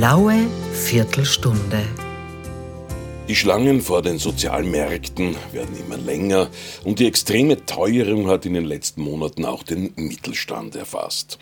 blaue 0.00 0.48
Viertelstunde. 0.72 2.09
Die 3.30 3.36
Schlangen 3.36 3.80
vor 3.80 4.02
den 4.02 4.18
Sozialmärkten 4.18 5.36
werden 5.52 5.76
immer 5.78 5.96
länger 5.96 6.48
und 6.82 6.98
die 6.98 7.06
extreme 7.06 7.64
Teuerung 7.64 8.26
hat 8.26 8.44
in 8.44 8.54
den 8.54 8.64
letzten 8.64 9.02
Monaten 9.02 9.44
auch 9.44 9.62
den 9.62 9.92
Mittelstand 9.94 10.74
erfasst. 10.74 11.38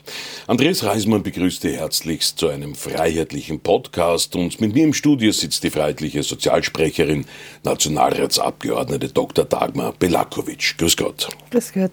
Andreas 0.46 0.84
Reismann 0.84 1.22
begrüßt 1.22 1.62
Sie 1.62 1.78
herzlichst 1.78 2.38
zu 2.38 2.48
einem 2.48 2.74
freiheitlichen 2.74 3.60
Podcast 3.60 4.36
und 4.36 4.60
mit 4.60 4.74
mir 4.74 4.84
im 4.84 4.92
Studio 4.92 5.32
sitzt 5.32 5.64
die 5.64 5.70
freiheitliche 5.70 6.22
Sozialsprecherin, 6.22 7.24
Nationalratsabgeordnete 7.62 9.08
Dr. 9.08 9.46
Dagmar 9.46 9.94
Belakovic. 9.98 10.76
Grüß 10.76 10.94
Gott. 10.94 11.28
Grüß 11.50 11.72
Gott. 11.72 11.92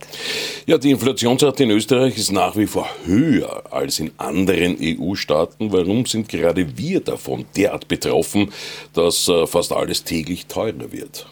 Ja, 0.65 0.77
die 0.77 0.91
Inflationsrate 0.91 1.63
in 1.63 1.71
Österreich 1.71 2.17
ist 2.17 2.33
nach 2.33 2.57
wie 2.57 2.67
vor 2.67 2.89
höher 3.05 3.63
als 3.71 3.99
in 3.99 4.11
anderen 4.17 4.75
EU-Staaten. 4.81 5.71
Warum 5.71 6.05
sind 6.05 6.27
gerade 6.27 6.77
wir 6.77 6.99
davon 6.99 7.45
derart 7.55 7.87
betroffen, 7.87 8.51
dass 8.91 9.29
äh, 9.29 9.47
fast 9.47 9.71
alle 9.71 9.84
alles 9.85 10.03
täglich 10.03 10.47
teurer 10.47 10.91
wird. 10.91 11.27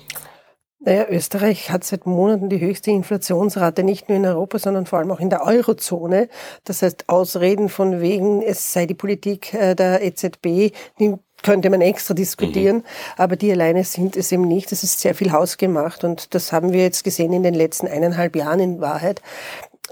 Naja, 0.80 1.08
Österreich 1.10 1.72
hat 1.72 1.86
seit 1.86 2.06
Monaten 2.06 2.50
die 2.50 2.60
höchste 2.60 2.92
Inflationsrate, 2.92 3.84
nicht 3.84 4.10
nur 4.10 4.18
in 4.18 4.26
Europa, 4.26 4.60
sondern 4.60 4.86
vor 4.86 5.00
allem 5.00 5.12
auch 5.12 5.22
in 5.22 5.30
der 5.30 5.46
Eurozone. 5.46 6.28
Das 6.66 6.82
heißt, 6.82 7.08
Ausreden 7.08 7.70
von 7.70 8.02
wegen, 8.02 8.42
es 8.42 8.74
sei 8.74 8.86
die 8.86 8.94
Politik 8.94 9.54
äh, 9.54 9.76
der 9.76 10.04
EZB, 10.04 10.74
die 11.00 11.16
könnte 11.42 11.70
man 11.70 11.82
extra 11.82 12.14
diskutieren, 12.14 12.78
mhm. 12.78 12.84
aber 13.18 13.36
die 13.38 13.52
alleine 13.52 13.84
sind 13.86 14.16
es 14.16 14.32
eben 14.32 14.48
nicht. 14.48 14.72
Es 14.72 14.84
ist 14.84 15.00
sehr 15.00 15.16
viel 15.16 15.32
hausgemacht 15.32 16.04
und 16.04 16.34
das 16.36 16.52
haben 16.52 16.74
wir 16.74 16.82
jetzt 16.82 17.04
gesehen 17.04 17.34
in 17.34 17.44
den 17.44 17.54
letzten 17.54 17.88
eineinhalb 17.88 18.36
Jahren 18.36 18.60
in 18.60 18.82
Wahrheit 18.82 19.22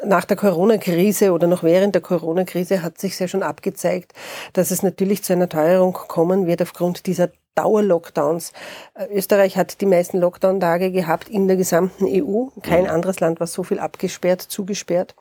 nach 0.03 0.25
der 0.25 0.37
Corona-Krise 0.37 1.31
oder 1.31 1.47
noch 1.47 1.63
während 1.63 1.95
der 1.95 2.01
Corona-Krise 2.01 2.81
hat 2.81 2.99
sich 2.99 3.19
ja 3.19 3.27
schon 3.27 3.43
abgezeigt, 3.43 4.13
dass 4.53 4.71
es 4.71 4.83
natürlich 4.83 5.23
zu 5.23 5.33
einer 5.33 5.49
Teuerung 5.49 5.93
kommen 5.93 6.47
wird 6.47 6.61
aufgrund 6.61 7.05
dieser 7.05 7.29
Dauerlockdowns. 7.55 8.53
Äh, 8.93 9.07
Österreich 9.13 9.57
hat 9.57 9.81
die 9.81 9.85
meisten 9.85 10.19
Lockdown-Tage 10.19 10.91
gehabt 10.91 11.27
in 11.27 11.47
der 11.47 11.57
gesamten 11.57 12.05
EU. 12.05 12.47
Kein 12.61 12.85
mhm. 12.85 12.89
anderes 12.89 13.19
Land 13.19 13.41
war 13.41 13.47
so 13.47 13.63
viel 13.63 13.79
abgesperrt, 13.79 14.41
zugesperrt. 14.41 15.15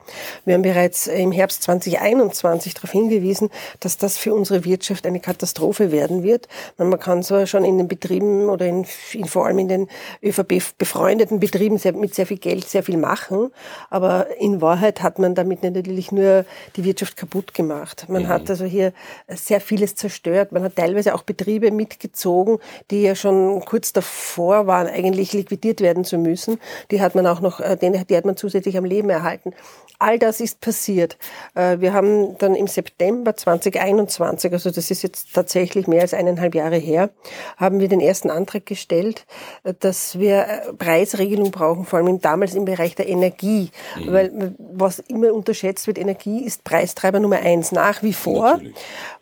Wir 0.44 0.54
haben 0.54 0.62
bereits 0.62 1.08
im 1.08 1.32
Herbst 1.32 1.64
2021 1.64 2.74
darauf 2.74 2.92
hingewiesen, 2.92 3.50
dass 3.80 3.98
das 3.98 4.16
für 4.16 4.32
unsere 4.32 4.64
Wirtschaft 4.64 5.06
eine 5.06 5.18
Katastrophe 5.18 5.90
werden 5.90 6.22
wird. 6.22 6.46
Man 6.78 7.00
kann 7.00 7.24
zwar 7.24 7.46
schon 7.46 7.64
in 7.64 7.78
den 7.78 7.88
Betrieben 7.88 8.48
oder 8.48 8.66
in, 8.66 8.86
in 9.12 9.24
vor 9.24 9.46
allem 9.46 9.58
in 9.58 9.68
den 9.68 9.88
ÖVP 10.22 10.62
befreundeten 10.78 11.40
Betrieben 11.40 11.78
sehr, 11.78 11.94
mit 11.94 12.14
sehr 12.14 12.26
viel 12.26 12.38
Geld 12.38 12.68
sehr 12.68 12.84
viel 12.84 12.96
machen, 12.96 13.50
aber 13.88 14.28
in 14.38 14.60
Wahrheit 14.60 15.02
hat 15.02 15.18
man 15.18 15.34
damit 15.34 15.64
natürlich 15.64 16.12
nur 16.12 16.44
die 16.76 16.84
Wirtschaft 16.84 17.16
kaputt 17.16 17.54
gemacht. 17.54 18.06
Man 18.08 18.24
mhm. 18.24 18.28
hat 18.28 18.48
also 18.50 18.64
hier 18.64 18.92
sehr 19.26 19.60
vieles 19.60 19.96
zerstört. 19.96 20.52
Man 20.52 20.62
hat 20.62 20.76
teilweise 20.76 21.14
auch 21.14 21.22
Betriebe 21.22 21.72
mitgezogen 21.72 22.19
gezogen, 22.20 22.58
die 22.90 23.02
ja 23.02 23.14
schon 23.14 23.64
kurz 23.64 23.92
davor 23.92 24.66
waren, 24.66 24.86
eigentlich 24.86 25.32
liquidiert 25.32 25.80
werden 25.80 26.04
zu 26.04 26.18
müssen. 26.18 26.60
Die 26.90 27.00
hat 27.00 27.14
man 27.14 27.26
auch 27.26 27.40
noch, 27.40 27.60
äh, 27.60 27.76
die 27.80 28.16
hat 28.16 28.24
man 28.26 28.36
zusätzlich 28.36 28.76
am 28.76 28.84
Leben 28.84 29.08
erhalten. 29.08 29.54
All 29.98 30.18
das 30.18 30.41
ist 30.41 30.60
passiert. 30.60 31.18
Äh, 31.54 31.80
wir 31.80 31.92
haben 31.92 32.36
dann 32.38 32.54
im 32.54 32.66
September 32.66 33.36
2021, 33.36 34.52
also 34.52 34.70
das 34.70 34.91
ist 34.91 35.02
jetzt 35.02 35.34
tatsächlich 35.34 35.86
mehr 35.86 36.02
als 36.02 36.14
eineinhalb 36.14 36.54
Jahre 36.54 36.76
her, 36.76 37.10
haben 37.56 37.80
wir 37.80 37.88
den 37.88 38.00
ersten 38.00 38.30
Antrag 38.30 38.66
gestellt, 38.66 39.26
äh, 39.64 39.74
dass 39.78 40.18
wir 40.18 40.74
Preisregelung 40.78 41.50
brauchen, 41.50 41.84
vor 41.84 41.98
allem 41.98 42.20
damals 42.20 42.54
im 42.54 42.64
Bereich 42.64 42.94
der 42.94 43.08
Energie. 43.08 43.70
Mhm. 43.98 44.12
Weil 44.12 44.54
was 44.58 44.98
immer 44.98 45.32
unterschätzt 45.32 45.86
wird, 45.86 45.98
Energie 45.98 46.44
ist 46.44 46.64
Preistreiber 46.64 47.20
Nummer 47.20 47.36
eins 47.36 47.72
nach 47.72 48.02
wie 48.02 48.12
vor. 48.12 48.52
Natürlich. 48.52 48.74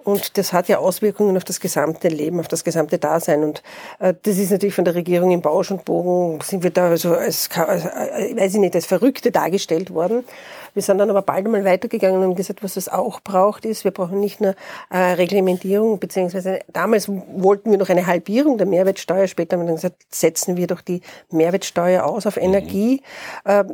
Und 0.08 0.38
das 0.38 0.54
hat 0.54 0.68
ja 0.68 0.78
Auswirkungen 0.78 1.36
auf 1.36 1.44
das 1.44 1.60
gesamte 1.60 2.08
Leben, 2.08 2.40
auf 2.40 2.48
das 2.48 2.64
gesamte 2.64 2.87
Dasein. 2.96 3.44
Und 3.44 3.62
äh, 3.98 4.14
das 4.22 4.38
ist 4.38 4.50
natürlich 4.50 4.74
von 4.74 4.86
der 4.86 4.94
Regierung 4.94 5.30
im 5.30 5.42
Bausch 5.42 5.70
und 5.70 5.84
Bogen, 5.84 6.40
sind 6.40 6.62
wir 6.62 6.70
da 6.70 6.88
also 6.88 7.14
als, 7.14 7.50
als 7.54 7.84
äh, 7.84 8.34
weiß 8.34 8.54
ich 8.54 8.60
nicht, 8.60 8.74
als 8.74 8.86
Verrückte 8.86 9.30
dargestellt 9.30 9.92
worden. 9.92 10.24
Wir 10.72 10.82
sind 10.82 10.98
dann 10.98 11.10
aber 11.10 11.20
bald 11.20 11.44
einmal 11.44 11.64
weitergegangen 11.64 12.18
und 12.18 12.22
haben 12.24 12.34
gesagt, 12.34 12.62
was 12.62 12.76
es 12.76 12.88
auch 12.88 13.20
braucht, 13.20 13.66
ist, 13.66 13.84
wir 13.84 13.90
brauchen 13.90 14.20
nicht 14.20 14.40
nur 14.40 14.54
äh, 14.90 14.96
Reglementierung, 14.96 15.98
beziehungsweise 15.98 16.60
damals 16.72 17.08
wollten 17.08 17.70
wir 17.70 17.78
noch 17.78 17.88
eine 17.90 18.06
Halbierung 18.06 18.58
der 18.58 18.66
Mehrwertsteuer, 18.66 19.26
später 19.26 19.56
haben 19.56 19.64
wir 19.64 19.66
dann 19.66 19.76
gesagt, 19.76 20.02
setzen 20.10 20.56
wir 20.56 20.66
doch 20.66 20.80
die 20.80 21.02
Mehrwertsteuer 21.30 22.04
aus 22.04 22.26
auf 22.26 22.36
Energie. 22.36 23.02
Mhm. 23.44 23.50
Äh, 23.50 23.64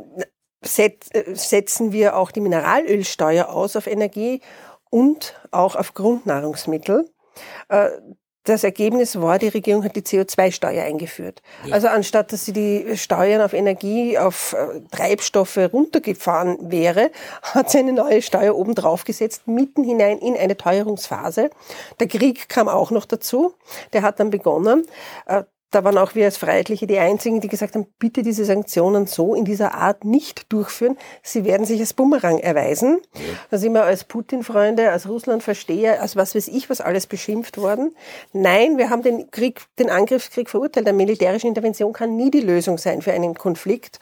setzen 0.65 1.91
wir 1.91 2.17
auch 2.17 2.31
die 2.31 2.41
Mineralölsteuer 2.41 3.49
aus 3.49 3.75
auf 3.75 3.85
Energie 3.85 4.41
und 4.89 5.35
auch 5.51 5.75
auf 5.75 5.93
Grundnahrungsmittel. 5.93 7.09
Äh, 8.45 8.51
das 8.51 8.63
Ergebnis 8.63 9.19
war, 9.19 9.39
die 9.39 9.47
Regierung 9.47 9.83
hat 9.83 9.95
die 9.95 10.01
CO2-Steuer 10.01 10.83
eingeführt. 10.83 11.41
Ja. 11.65 11.73
Also 11.73 11.87
anstatt, 11.87 12.31
dass 12.31 12.45
sie 12.45 12.53
die 12.53 12.97
Steuern 12.97 13.41
auf 13.41 13.53
Energie, 13.53 14.17
auf 14.17 14.53
äh, 14.53 14.81
Treibstoffe 14.91 15.57
runtergefahren 15.57 16.71
wäre, 16.71 17.11
hat 17.41 17.69
sie 17.69 17.79
eine 17.79 17.93
neue 17.93 18.21
Steuer 18.21 18.55
oben 18.55 18.75
drauf 18.75 19.03
gesetzt, 19.03 19.47
mitten 19.47 19.83
hinein 19.83 20.19
in 20.19 20.37
eine 20.37 20.57
Teuerungsphase. 20.57 21.49
Der 21.99 22.07
Krieg 22.07 22.49
kam 22.49 22.67
auch 22.67 22.91
noch 22.91 23.05
dazu. 23.05 23.53
Der 23.93 24.01
hat 24.01 24.19
dann 24.19 24.29
begonnen. 24.29 24.87
Äh, 25.75 25.75
da 25.75 25.83
waren 25.83 25.97
auch 25.97 26.15
wir 26.15 26.25
als 26.25 26.37
Freiheitliche 26.37 26.87
die 26.87 26.97
Einzigen, 26.97 27.41
die 27.41 27.47
gesagt 27.47 27.75
haben, 27.75 27.87
bitte 27.99 28.23
diese 28.23 28.45
Sanktionen 28.45 29.07
so 29.07 29.35
in 29.35 29.45
dieser 29.45 29.73
Art 29.73 30.05
nicht 30.05 30.51
durchführen. 30.51 30.97
Sie 31.21 31.45
werden 31.45 31.65
sich 31.65 31.79
als 31.79 31.93
Bumerang 31.93 32.39
erweisen. 32.39 33.01
Ja. 33.13 33.21
Da 33.51 33.57
sind 33.57 33.73
wir 33.73 33.83
als 33.83 34.05
Putin-Freunde, 34.05 34.89
als 34.91 35.07
Russland-Versteher, 35.07 36.01
als 36.01 36.15
was 36.15 36.35
weiß 36.35 36.47
ich, 36.47 36.69
was 36.69 36.81
alles 36.81 37.07
beschimpft 37.07 37.57
worden. 37.57 37.95
Nein, 38.33 38.77
wir 38.77 38.89
haben 38.89 39.03
den 39.03 39.29
Krieg, 39.31 39.61
den 39.77 39.89
Angriffskrieg 39.89 40.49
verurteilt. 40.49 40.87
Eine 40.87 40.97
militärische 40.97 41.47
Intervention 41.47 41.93
kann 41.93 42.15
nie 42.15 42.31
die 42.31 42.41
Lösung 42.41 42.77
sein 42.77 43.01
für 43.01 43.11
einen 43.11 43.35
Konflikt. 43.35 43.99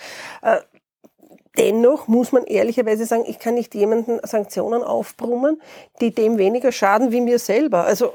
Dennoch 1.55 2.07
muss 2.07 2.31
man 2.31 2.45
ehrlicherweise 2.45 3.05
sagen, 3.05 3.25
ich 3.27 3.37
kann 3.37 3.53
nicht 3.53 3.75
jemanden 3.75 4.19
Sanktionen 4.23 4.81
aufbrummen, 4.81 5.61
die 6.01 6.09
dem 6.11 6.39
weniger 6.39 6.71
schaden 6.71 7.11
wie 7.11 7.21
mir 7.21 7.37
selber. 7.37 7.85
Also 7.85 8.11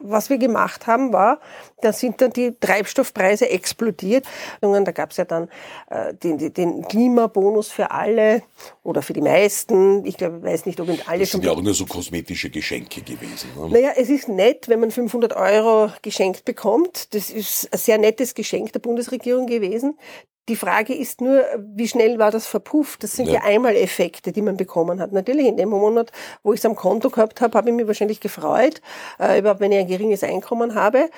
was 0.00 0.30
wir 0.30 0.38
gemacht 0.38 0.86
haben, 0.86 1.12
war, 1.12 1.40
da 1.82 1.92
sind 1.92 2.20
dann 2.20 2.32
die 2.32 2.54
Treibstoffpreise 2.58 3.50
explodiert. 3.50 4.24
Da 4.60 4.92
gab 4.92 5.10
es 5.10 5.16
ja 5.16 5.24
dann 5.24 5.48
äh, 5.90 6.14
den, 6.14 6.54
den 6.54 6.86
Klimabonus 6.86 7.68
für 7.68 7.90
alle 7.90 8.42
oder 8.84 9.02
für 9.02 9.12
die 9.12 9.20
meisten. 9.20 10.06
Ich 10.06 10.16
glaube, 10.16 10.38
ich 10.38 10.44
weiß 10.44 10.66
nicht, 10.66 10.78
ob 10.80 10.88
in 10.88 11.00
alle 11.06 11.18
das 11.20 11.30
schon... 11.30 11.40
Das 11.40 11.44
sind 11.44 11.44
ja 11.44 11.50
auch 11.50 11.62
nur 11.62 11.74
so 11.74 11.86
kosmetische 11.86 12.50
Geschenke 12.50 13.02
gewesen. 13.02 13.50
Ne? 13.56 13.68
Naja, 13.68 13.90
es 13.96 14.08
ist 14.10 14.28
nett, 14.28 14.68
wenn 14.68 14.78
man 14.78 14.92
500 14.92 15.34
Euro 15.34 15.90
geschenkt 16.02 16.44
bekommt. 16.44 17.14
Das 17.14 17.30
ist 17.30 17.68
ein 17.72 17.78
sehr 17.78 17.98
nettes 17.98 18.34
Geschenk 18.34 18.72
der 18.72 18.78
Bundesregierung 18.78 19.48
gewesen. 19.48 19.98
Die 20.48 20.56
Frage 20.56 20.94
ist 20.94 21.20
nur, 21.20 21.44
wie 21.58 21.88
schnell 21.88 22.18
war 22.18 22.30
das 22.30 22.46
verpufft? 22.46 23.02
Das 23.02 23.12
sind 23.12 23.26
ja, 23.26 23.34
ja 23.34 23.40
Einmaleffekte, 23.42 24.30
die 24.30 24.42
man 24.42 24.56
bekommen 24.56 25.00
hat. 25.00 25.12
Natürlich 25.12 25.46
in 25.46 25.56
dem 25.56 25.70
Monat, 25.70 26.12
wo 26.44 26.52
ich 26.52 26.60
es 26.60 26.66
am 26.66 26.76
Konto 26.76 27.10
gehabt 27.10 27.40
habe, 27.40 27.58
habe 27.58 27.70
ich 27.70 27.74
mich 27.74 27.86
wahrscheinlich 27.86 28.20
gefreut, 28.20 28.80
äh, 29.18 29.40
überhaupt 29.40 29.60
wenn 29.60 29.72
ich 29.72 29.78
ein 29.78 29.88
geringes 29.88 30.22
Einkommen 30.22 30.74
habe 30.74 31.10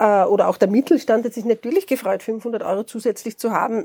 oder 0.00 0.48
auch 0.48 0.56
der 0.56 0.68
Mittelstand 0.68 1.26
hat 1.26 1.34
sich 1.34 1.44
natürlich 1.44 1.86
gefreut, 1.86 2.22
500 2.22 2.62
Euro 2.62 2.84
zusätzlich 2.84 3.36
zu 3.36 3.52
haben, 3.52 3.84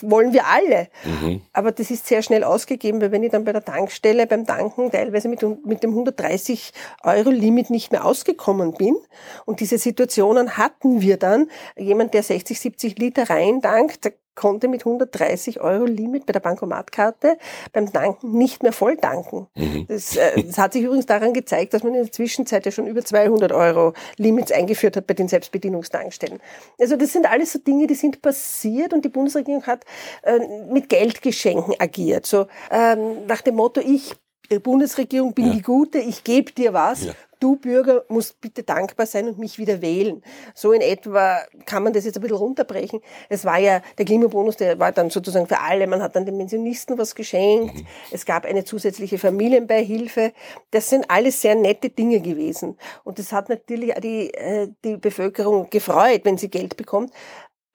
wollen 0.00 0.32
wir 0.32 0.46
alle. 0.46 0.88
Mhm. 1.04 1.40
Aber 1.52 1.70
das 1.70 1.92
ist 1.92 2.08
sehr 2.08 2.22
schnell 2.22 2.42
ausgegeben, 2.42 3.00
weil 3.00 3.12
wenn 3.12 3.22
ich 3.22 3.30
dann 3.30 3.44
bei 3.44 3.52
der 3.52 3.64
Tankstelle 3.64 4.26
beim 4.26 4.44
Tanken 4.44 4.90
teilweise 4.90 5.28
mit, 5.28 5.42
mit 5.64 5.84
dem 5.84 5.90
130 5.90 6.72
Euro 7.04 7.30
Limit 7.30 7.70
nicht 7.70 7.92
mehr 7.92 8.04
ausgekommen 8.04 8.74
bin 8.74 8.96
und 9.44 9.60
diese 9.60 9.78
Situationen 9.78 10.56
hatten 10.56 11.00
wir 11.00 11.16
dann, 11.16 11.48
jemand, 11.76 12.12
der 12.14 12.24
60, 12.24 12.58
70 12.58 12.98
Liter 12.98 13.30
rein 13.30 13.62
tankt, 13.62 14.12
konnte 14.40 14.68
mit 14.68 14.86
130 14.86 15.60
Euro 15.60 15.84
Limit 15.84 16.24
bei 16.24 16.32
der 16.32 16.40
Bankomatkarte 16.40 17.36
beim 17.74 17.92
Tanken 17.92 18.32
nicht 18.32 18.62
mehr 18.62 18.72
voll 18.72 18.96
tanken. 18.96 19.48
Mhm. 19.54 19.84
Das, 19.86 20.16
äh, 20.16 20.42
das, 20.42 20.56
hat 20.56 20.72
sich 20.72 20.82
übrigens 20.82 21.04
daran 21.04 21.34
gezeigt, 21.34 21.74
dass 21.74 21.82
man 21.82 21.94
in 21.94 22.04
der 22.04 22.12
Zwischenzeit 22.12 22.64
ja 22.64 22.72
schon 22.72 22.86
über 22.86 23.04
200 23.04 23.52
Euro 23.52 23.92
Limits 24.16 24.50
eingeführt 24.50 24.96
hat 24.96 25.06
bei 25.06 25.12
den 25.12 25.28
Selbstbedienungstankstellen. 25.28 26.40
Also 26.80 26.96
das 26.96 27.12
sind 27.12 27.30
alles 27.30 27.52
so 27.52 27.58
Dinge, 27.58 27.86
die 27.86 27.94
sind 27.94 28.22
passiert 28.22 28.94
und 28.94 29.04
die 29.04 29.10
Bundesregierung 29.10 29.66
hat 29.66 29.84
äh, 30.22 30.38
mit 30.72 30.88
Geldgeschenken 30.88 31.74
agiert. 31.78 32.24
So 32.24 32.46
ähm, 32.70 33.26
nach 33.26 33.42
dem 33.42 33.56
Motto, 33.56 33.82
ich 33.82 34.14
Bundesregierung 34.58 35.32
bin 35.32 35.46
ja. 35.46 35.52
die 35.52 35.62
Gute, 35.62 35.98
ich 35.98 36.24
gebe 36.24 36.52
dir 36.52 36.72
was, 36.72 37.04
ja 37.04 37.12
du 37.40 37.56
Bürger 37.56 38.04
musst 38.08 38.40
bitte 38.40 38.62
dankbar 38.62 39.06
sein 39.06 39.26
und 39.26 39.38
mich 39.38 39.58
wieder 39.58 39.80
wählen. 39.80 40.22
So 40.54 40.72
in 40.72 40.82
etwa 40.82 41.40
kann 41.64 41.82
man 41.82 41.92
das 41.92 42.04
jetzt 42.04 42.16
ein 42.16 42.20
bisschen 42.20 42.36
runterbrechen. 42.36 43.00
Es 43.28 43.44
war 43.44 43.58
ja, 43.58 43.82
der 43.98 44.04
Klimabonus, 44.04 44.56
der 44.58 44.78
war 44.78 44.92
dann 44.92 45.10
sozusagen 45.10 45.46
für 45.46 45.58
alle. 45.58 45.86
Man 45.86 46.02
hat 46.02 46.14
dann 46.14 46.26
den 46.26 46.38
Pensionisten 46.38 46.98
was 46.98 47.14
geschenkt. 47.14 47.74
Mhm. 47.74 47.86
Es 48.10 48.26
gab 48.26 48.44
eine 48.44 48.64
zusätzliche 48.64 49.18
Familienbeihilfe. 49.18 50.32
Das 50.70 50.90
sind 50.90 51.10
alles 51.10 51.40
sehr 51.40 51.54
nette 51.54 51.88
Dinge 51.88 52.20
gewesen. 52.20 52.76
Und 53.02 53.18
das 53.18 53.32
hat 53.32 53.48
natürlich 53.48 53.96
auch 53.96 54.00
die, 54.00 54.32
äh, 54.34 54.68
die 54.84 54.98
Bevölkerung 54.98 55.70
gefreut, 55.70 56.20
wenn 56.24 56.38
sie 56.38 56.50
Geld 56.50 56.76
bekommt. 56.76 57.12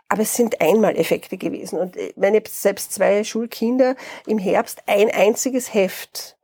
Aber 0.07 0.21
es 0.21 0.35
sind 0.35 0.61
Einmaleffekte 0.61 1.37
gewesen. 1.37 1.79
Und 1.79 1.97
äh, 1.97 2.13
meine 2.15 2.43
selbst 2.47 2.93
zwei 2.93 3.23
Schulkinder 3.23 3.95
im 4.27 4.37
Herbst 4.37 4.83
ein 4.85 5.09
einziges 5.09 5.73
Heft 5.73 6.34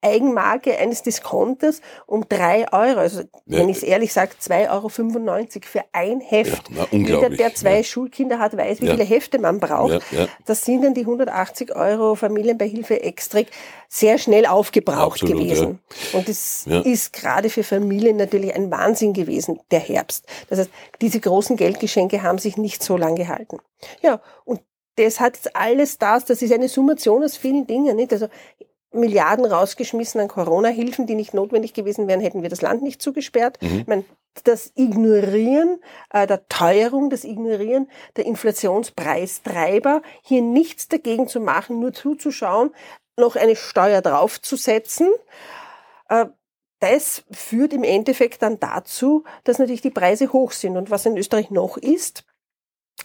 Eigenmarke 0.00 0.78
eines 0.78 1.02
Diskonters 1.02 1.80
um 2.06 2.28
drei 2.28 2.72
Euro. 2.72 3.00
Also, 3.00 3.20
ja. 3.20 3.28
wenn 3.46 3.68
ich 3.68 3.78
es 3.78 3.82
ehrlich 3.82 4.12
sage, 4.12 4.32
2,95 4.40 4.70
Euro 4.70 4.88
für 4.88 5.84
ein 5.92 6.20
Heft. 6.20 6.70
Ja, 6.70 6.86
Jeder, 6.90 7.30
der 7.30 7.54
zwei 7.54 7.78
ja. 7.78 7.82
Schulkinder 7.82 8.38
hat, 8.38 8.56
weiß, 8.56 8.80
wie 8.80 8.88
viele 8.88 9.04
Hefte 9.04 9.38
man 9.38 9.58
braucht. 9.60 10.02
Das 10.46 10.64
sind 10.64 10.84
dann 10.84 10.94
die 10.94 11.02
180 11.02 11.74
Euro 11.74 12.14
Familienbeihilfe 12.14 13.02
extra 13.02 13.40
sehr 13.88 14.18
schnell 14.18 14.46
aufgebraucht 14.46 15.22
Absolut, 15.22 15.42
gewesen. 15.42 15.78
Und 16.12 16.28
es 16.28 16.66
ist 16.84 17.12
gerade 17.12 17.48
für 17.48 17.62
Familien 17.62 18.16
natürlich 18.16 18.54
ein 18.54 18.70
Wahnsinn 18.70 19.14
gewesen, 19.14 19.60
der 19.70 19.80
Herbst. 19.80 20.26
Das 20.48 20.58
heißt, 20.58 20.70
diese 21.00 21.20
großen 21.20 21.56
Geldgeschenke 21.56 22.22
haben 22.22 22.38
sich 22.38 22.56
nicht 22.56 22.82
so 22.82 22.96
lange 22.96 23.16
gehalten. 23.16 23.58
Ja, 24.02 24.20
und 24.44 24.60
das 24.96 25.20
hat 25.20 25.36
jetzt 25.36 25.54
alles 25.54 25.98
das, 25.98 26.24
das 26.24 26.42
ist 26.42 26.52
eine 26.52 26.68
Summation 26.68 27.22
aus 27.22 27.36
vielen 27.36 27.66
Dingen, 27.66 27.96
nicht? 27.96 28.12
Also 28.12 28.28
Milliarden 28.98 29.44
rausgeschmissen 29.44 30.20
an 30.20 30.28
Corona-Hilfen, 30.28 31.06
die 31.06 31.14
nicht 31.14 31.34
notwendig 31.34 31.74
gewesen 31.74 32.08
wären, 32.08 32.20
hätten 32.20 32.42
wir 32.42 32.48
das 32.48 32.62
Land 32.62 32.82
nicht 32.82 33.00
zugesperrt. 33.00 33.58
Mhm. 33.62 33.80
Ich 33.80 33.86
meine, 33.86 34.04
das 34.44 34.72
Ignorieren 34.76 35.80
äh, 36.10 36.26
der 36.26 36.46
Teuerung, 36.48 37.10
das 37.10 37.24
Ignorieren 37.24 37.90
der 38.16 38.26
Inflationspreistreiber, 38.26 40.02
hier 40.22 40.42
nichts 40.42 40.88
dagegen 40.88 41.28
zu 41.28 41.40
machen, 41.40 41.80
nur 41.80 41.92
zuzuschauen, 41.92 42.70
noch 43.16 43.36
eine 43.36 43.56
Steuer 43.56 44.00
draufzusetzen, 44.00 45.08
äh, 46.08 46.26
das 46.80 47.24
führt 47.32 47.72
im 47.72 47.82
Endeffekt 47.82 48.42
dann 48.42 48.60
dazu, 48.60 49.24
dass 49.44 49.58
natürlich 49.58 49.82
die 49.82 49.90
Preise 49.90 50.32
hoch 50.32 50.52
sind. 50.52 50.76
Und 50.76 50.90
was 50.90 51.06
in 51.06 51.16
Österreich 51.16 51.50
noch 51.50 51.76
ist, 51.76 52.24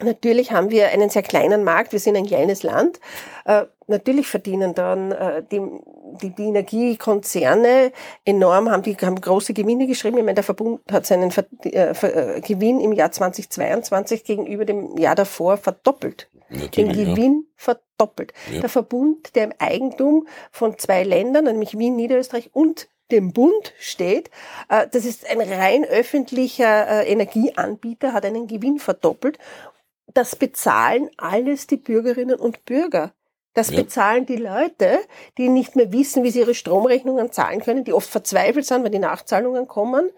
Natürlich 0.01 0.51
haben 0.51 0.71
wir 0.71 0.89
einen 0.89 1.09
sehr 1.09 1.21
kleinen 1.21 1.63
Markt, 1.63 1.91
wir 1.91 1.99
sind 1.99 2.17
ein 2.17 2.25
kleines 2.25 2.63
Land. 2.63 2.99
Äh, 3.45 3.65
natürlich 3.87 4.27
verdienen 4.27 4.73
dann 4.73 5.11
äh, 5.11 5.43
die, 5.51 5.61
die, 6.21 6.31
die 6.31 6.47
Energiekonzerne 6.47 7.91
enorm, 8.25 8.71
haben 8.71 8.81
die 8.81 8.95
haben 8.95 9.21
große 9.21 9.53
Gewinne 9.53 9.85
geschrieben. 9.85 10.17
Ich 10.17 10.23
meine, 10.23 10.35
der 10.35 10.43
Verbund 10.43 10.81
hat 10.91 11.05
seinen 11.05 11.29
Ver 11.31 11.45
äh, 11.63 11.93
Ver 11.93 12.37
äh, 12.37 12.41
Gewinn 12.41 12.79
im 12.79 12.91
Jahr 12.91 13.11
2022 13.11 14.23
gegenüber 14.23 14.65
dem 14.65 14.97
Jahr 14.97 15.15
davor 15.15 15.57
verdoppelt. 15.57 16.27
Natürlich, 16.49 16.73
Den 16.73 16.89
Gewinn 16.91 17.45
ja. 17.45 17.53
verdoppelt. 17.55 18.33
Ja. 18.51 18.61
Der 18.61 18.69
Verbund, 18.69 19.35
der 19.35 19.45
im 19.45 19.53
Eigentum 19.59 20.27
von 20.51 20.77
zwei 20.77 21.03
Ländern, 21.03 21.45
nämlich 21.45 21.77
Wien, 21.77 21.95
Niederösterreich 21.95 22.49
und 22.53 22.87
dem 23.11 23.31
Bund 23.31 23.73
steht. 23.79 24.31
Äh, 24.69 24.87
das 24.91 25.05
ist 25.05 25.29
ein 25.29 25.39
rein 25.39 25.85
öffentlicher 25.85 27.03
äh, 27.03 27.11
Energieanbieter, 27.11 28.13
hat 28.13 28.25
einen 28.25 28.47
Gewinn 28.47 28.79
verdoppelt 28.79 29.37
das 30.13 30.35
bezahlen 30.35 31.09
alles 31.17 31.67
die 31.67 31.77
Bürgerinnen 31.77 32.39
und 32.39 32.65
Bürger. 32.65 33.13
Das 33.53 33.69
ja. 33.69 33.81
bezahlen 33.81 34.25
die 34.25 34.37
Leute, 34.37 34.99
die 35.37 35.49
nicht 35.49 35.75
mehr 35.75 35.91
wissen, 35.91 36.23
wie 36.23 36.31
sie 36.31 36.39
ihre 36.39 36.55
Stromrechnungen 36.55 37.31
zahlen 37.31 37.61
können, 37.61 37.83
die 37.83 37.93
oft 37.93 38.09
verzweifelt 38.09 38.65
sind, 38.65 38.83
wenn 38.83 38.91
die 38.91 38.99
Nachzahlungen 38.99 39.67
kommen, 39.67 40.09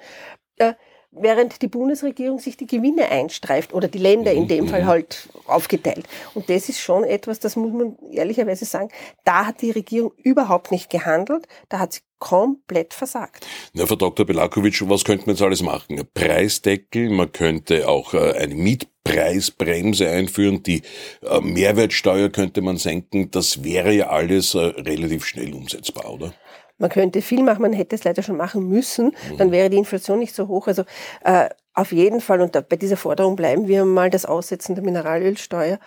äh, 0.58 0.74
während 1.12 1.62
die 1.62 1.68
Bundesregierung 1.68 2.40
sich 2.40 2.58
die 2.58 2.68
Gewinne 2.68 3.10
einstreift 3.10 3.74
oder 3.74 3.88
die 3.88 3.98
Länder 3.98 4.32
in 4.32 4.48
dem 4.48 4.68
Fall 4.68 4.84
mhm. 4.84 4.88
halt 4.88 5.30
aufgeteilt. 5.48 6.06
Und 6.34 6.50
das 6.50 6.70
ist 6.70 6.80
schon 6.80 7.04
etwas, 7.04 7.40
das 7.40 7.56
muss 7.56 7.72
man 7.72 7.98
ehrlicherweise 8.12 8.66
sagen, 8.66 8.90
da 9.24 9.46
hat 9.46 9.62
die 9.62 9.72
Regierung 9.72 10.12
überhaupt 10.18 10.72
nicht 10.72 10.90
gehandelt, 10.90 11.48
da 11.70 11.80
hat 11.80 11.94
sie 11.94 12.02
komplett 12.20 12.94
versagt. 12.94 13.46
Na, 13.74 13.86
Frau 13.86 13.96
Dr. 13.96 14.26
Belakovic, 14.26 14.88
was 14.90 15.04
könnte 15.04 15.26
man 15.26 15.36
jetzt 15.36 15.44
alles 15.44 15.62
machen? 15.62 16.02
Preisdeckel, 16.14 17.10
man 17.10 17.32
könnte 17.32 17.88
auch 17.88 18.14
äh, 18.14 18.34
eine 18.34 18.56
Mietpreisbremse 18.56 20.10
einführen, 20.10 20.64
die 20.64 20.82
äh, 21.22 21.42
Mehrwertsteuer 21.42 22.30
könnte 22.30 22.62
man 22.62 22.78
senken. 22.78 23.32
Das 23.32 23.64
wäre 23.64 23.92
ja 23.92 24.10
alles 24.10 24.56
äh, 24.56 24.60
relativ 24.60 25.26
schnell 25.26 25.54
umsetzbar, 25.54 26.12
oder? 26.12 26.34
Man 26.78 26.90
könnte 26.90 27.22
viel 27.22 27.42
machen, 27.42 27.62
man 27.62 27.74
hätte 27.74 27.96
es 27.96 28.04
leider 28.04 28.22
schon 28.22 28.36
machen 28.36 28.68
müssen, 28.68 29.16
dann 29.38 29.52
wäre 29.52 29.70
die 29.70 29.78
Inflation 29.78 30.20
nicht 30.20 30.36
so 30.36 30.50
hoch. 30.50 30.68
Also 30.68 30.84
äh, 31.24 31.48
auf 31.74 31.92
jeden 31.92 32.20
Fall, 32.22 32.42
und 32.42 32.56
da, 32.56 32.62
bei 32.62 32.76
dieser 32.76 32.98
Forderung 32.98 33.36
bleiben 33.36 33.68
wir 33.68 33.86
mal, 33.86 34.10
das 34.10 34.26
Aussetzen 34.26 34.76
der 34.76 34.84
Mineralölsteuer. 34.84 35.80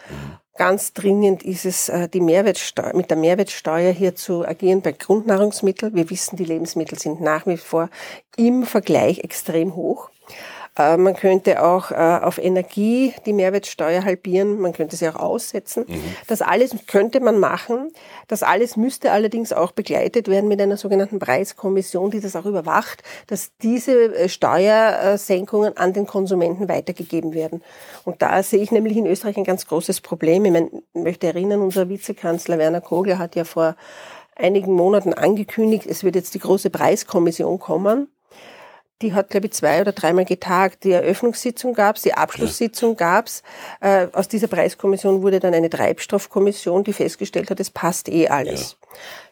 Ganz 0.58 0.92
dringend 0.92 1.44
ist 1.44 1.64
es, 1.64 1.88
äh, 1.88 2.08
die 2.08 2.20
Mehrwertsteuer, 2.20 2.92
mit 2.92 3.10
der 3.10 3.16
Mehrwertsteuer 3.16 3.92
hier 3.92 4.16
zu 4.16 4.44
agieren 4.44 4.82
bei 4.82 4.90
Grundnahrungsmitteln. 4.90 5.94
Wir 5.94 6.10
wissen, 6.10 6.34
die 6.36 6.44
Lebensmittel 6.44 6.98
sind 6.98 7.20
nach 7.20 7.46
wie 7.46 7.56
vor 7.56 7.90
im 8.36 8.64
Vergleich 8.64 9.20
extrem 9.20 9.76
hoch. 9.76 10.10
Äh, 10.78 10.96
man 10.96 11.14
könnte 11.14 11.62
auch 11.62 11.90
äh, 11.90 11.94
auf 11.94 12.38
Energie 12.38 13.12
die 13.26 13.32
Mehrwertsteuer 13.32 14.04
halbieren, 14.04 14.60
man 14.60 14.72
könnte 14.72 14.96
sie 14.96 15.08
auch 15.08 15.16
aussetzen. 15.16 15.84
Mhm. 15.88 16.02
Das 16.26 16.40
alles 16.40 16.74
könnte 16.86 17.20
man 17.20 17.38
machen. 17.38 17.90
Das 18.28 18.42
alles 18.42 18.76
müsste 18.76 19.10
allerdings 19.10 19.52
auch 19.52 19.72
begleitet 19.72 20.28
werden 20.28 20.48
mit 20.48 20.60
einer 20.60 20.76
sogenannten 20.76 21.18
Preiskommission, 21.18 22.10
die 22.10 22.20
das 22.20 22.36
auch 22.36 22.46
überwacht, 22.46 23.02
dass 23.26 23.50
diese 23.60 24.14
äh, 24.14 24.28
Steuersenkungen 24.28 25.76
an 25.76 25.92
den 25.92 26.06
Konsumenten 26.06 26.68
weitergegeben 26.68 27.34
werden. 27.34 27.62
Und 28.04 28.22
da 28.22 28.42
sehe 28.42 28.62
ich 28.62 28.70
nämlich 28.70 28.96
in 28.96 29.06
Österreich 29.06 29.36
ein 29.36 29.44
ganz 29.44 29.66
großes 29.66 30.00
Problem. 30.00 30.44
Ich, 30.44 30.52
meine, 30.52 30.70
ich 30.94 31.02
möchte 31.02 31.26
erinnern, 31.26 31.60
unser 31.60 31.88
Vizekanzler 31.88 32.58
Werner 32.58 32.80
Kogler 32.80 33.18
hat 33.18 33.34
ja 33.34 33.44
vor 33.44 33.74
einigen 34.36 34.72
Monaten 34.72 35.12
angekündigt, 35.12 35.84
es 35.86 36.04
wird 36.04 36.14
jetzt 36.14 36.34
die 36.34 36.38
große 36.38 36.70
Preiskommission 36.70 37.58
kommen. 37.58 38.08
Die 39.02 39.14
hat, 39.14 39.30
glaube 39.30 39.46
ich, 39.46 39.52
zwei 39.52 39.80
oder 39.80 39.92
dreimal 39.92 40.24
getagt. 40.24 40.84
Die 40.84 40.92
Eröffnungssitzung 40.92 41.72
gab's, 41.74 42.02
die 42.02 42.14
Abschlusssitzung 42.14 42.96
gab's. 42.96 43.42
Äh, 43.80 44.08
aus 44.12 44.26
dieser 44.28 44.48
Preiskommission 44.48 45.22
wurde 45.22 45.38
dann 45.38 45.54
eine 45.54 45.70
Treibstoffkommission, 45.70 46.82
die 46.82 46.92
festgestellt 46.92 47.50
hat, 47.50 47.60
es 47.60 47.70
passt 47.70 48.08
eh 48.08 48.28
alles. 48.28 48.76
Ja. 48.80 48.88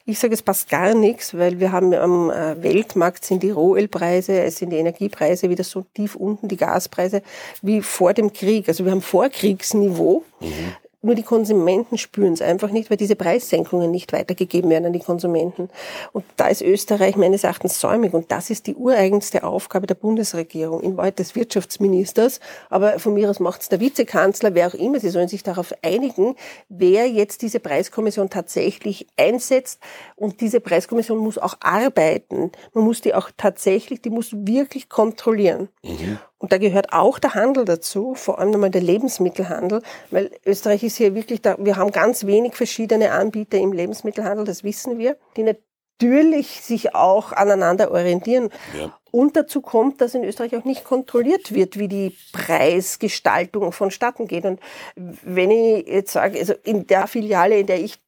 Ich 0.09 0.21
sage, 0.21 0.35
es 0.35 0.43
passt 0.43 0.71
gar 0.71 0.95
nichts, 0.95 1.37
weil 1.37 1.59
wir 1.59 1.73
haben 1.73 1.93
am 1.93 2.31
äh, 2.31 2.63
Weltmarkt 2.63 3.25
sind 3.25 3.43
die 3.43 3.51
Rohölpreise, 3.51 4.41
es 4.41 4.59
sind 4.59 4.71
die 4.71 4.77
Energiepreise 4.77 5.51
wieder 5.51 5.65
so 5.65 5.85
tief 5.95 6.15
unten, 6.15 6.47
die 6.47 6.57
Gaspreise 6.57 7.23
wie 7.61 7.83
vor 7.83 8.15
dem 8.15 8.33
Krieg. 8.33 8.69
Also 8.69 8.85
wir 8.85 8.93
haben 8.93 9.03
Vorkriegsniveau. 9.03 10.23
Mhm. 10.41 10.77
Nur 11.07 11.15
die 11.15 11.23
Konsumenten 11.23 11.99
spüren 11.99 12.33
es 12.33 12.43
einfach 12.43 12.73
nicht, 12.73 12.91
weil 12.91 12.97
diese 12.97 13.15
Preissenkungen 13.15 13.93
nicht 13.93 14.13
weitergegeben 14.13 14.69
werden 14.71 14.87
an 14.87 14.93
die 14.93 14.99
Konsumenten. 14.99 15.71
Und 16.13 16.25
da 16.35 16.49
ist 16.49 16.63
Österreich 16.63 17.15
meines 17.15 17.45
Erachtens 17.45 17.81
säumig. 17.81 18.13
Und 18.13 18.33
das 18.33 18.51
ist 18.51 18.67
die 18.67 18.75
ureigenste 18.75 19.45
Aufgabe 19.45 19.87
der 19.87 19.95
Bundesregierung, 19.95 20.81
in 20.81 20.97
Wahrheit 20.97 21.21
des 21.21 21.37
Wirtschaftsministers. 21.37 22.41
Aber 22.71 22.99
von 22.99 23.15
mir 23.15 23.31
aus 23.31 23.39
macht 23.39 23.61
es 23.61 23.69
der 23.69 23.79
Vizekanzler, 23.79 24.57
wer 24.57 24.67
auch 24.67 24.75
immer. 24.75 24.99
Sie 24.99 25.11
sollen 25.11 25.29
sich 25.29 25.45
darauf 25.45 25.73
einigen, 25.81 26.35
wer 26.69 27.09
jetzt 27.09 27.43
diese 27.43 27.61
Preiskommission 27.61 28.29
tatsächlich 28.29 29.07
einsetzt. 29.17 29.79
Und 30.17 30.41
diese 30.41 30.59
Preiskommission 30.59 31.19
muss 31.19 31.39
auch 31.39 31.55
arbeiten. 31.61 32.51
Man 32.75 32.83
muss 32.83 33.01
die 33.01 33.15
auch 33.15 33.31
tatsächlich, 33.37 34.03
die 34.03 34.11
muss 34.11 34.33
wirklich 34.33 34.89
kontrollieren. 34.89 35.69
Mhm. 35.85 36.19
Und 36.39 36.53
da 36.53 36.59
gehört 36.59 36.93
auch 36.93 37.19
der 37.19 37.35
Handel 37.35 37.65
dazu, 37.65 38.15
vor 38.15 38.39
allem 38.39 38.51
nochmal 38.51 38.71
der 38.71 38.83
Lebensmittelhandel, 38.83 39.83
weil 40.11 40.31
Österreich 40.45 40.83
ist 40.83 40.97
hier 40.97 41.15
wirklich 41.15 41.41
da, 41.41 41.57
wir 41.59 41.77
haben 41.77 41.93
ganz 41.93 42.27
wenig 42.27 42.55
verschiedene 42.55 43.13
Anbieter 43.13 43.59
im 43.59 43.73
Lebensmittelhandel, 43.73 44.45
das 44.45 44.63
wissen 44.63 44.99
wir, 44.99 45.17
die 45.37 45.45
natürlich 45.45 46.61
sich 46.61 46.95
auch 46.95 47.33
aneinander 47.33 47.91
orientieren. 47.91 48.51
Ja. 48.79 48.93
Und 49.11 49.35
dazu 49.35 49.63
kommt, 49.63 50.03
dass 50.03 50.15
in 50.15 50.25
Österreich 50.25 50.55
auch 50.57 50.65
nicht 50.65 50.85
kontrolliert 50.85 51.55
wird, 51.55 51.79
wie 51.79 51.89
die 51.89 52.15
Preisgestaltung 52.33 53.73
vonstatten 53.73 54.29
geht. 54.29 54.45
Und 54.45 54.61
wenn 54.95 55.51
ich 55.51 55.87
jetzt 55.87 56.13
sage, 56.13 56.39
also 56.39 56.53
in 56.65 56.87
der 56.87 57.07
Filiale, 57.07 57.59
in 57.59 57.67
der 57.67 57.81
ich 57.81 57.99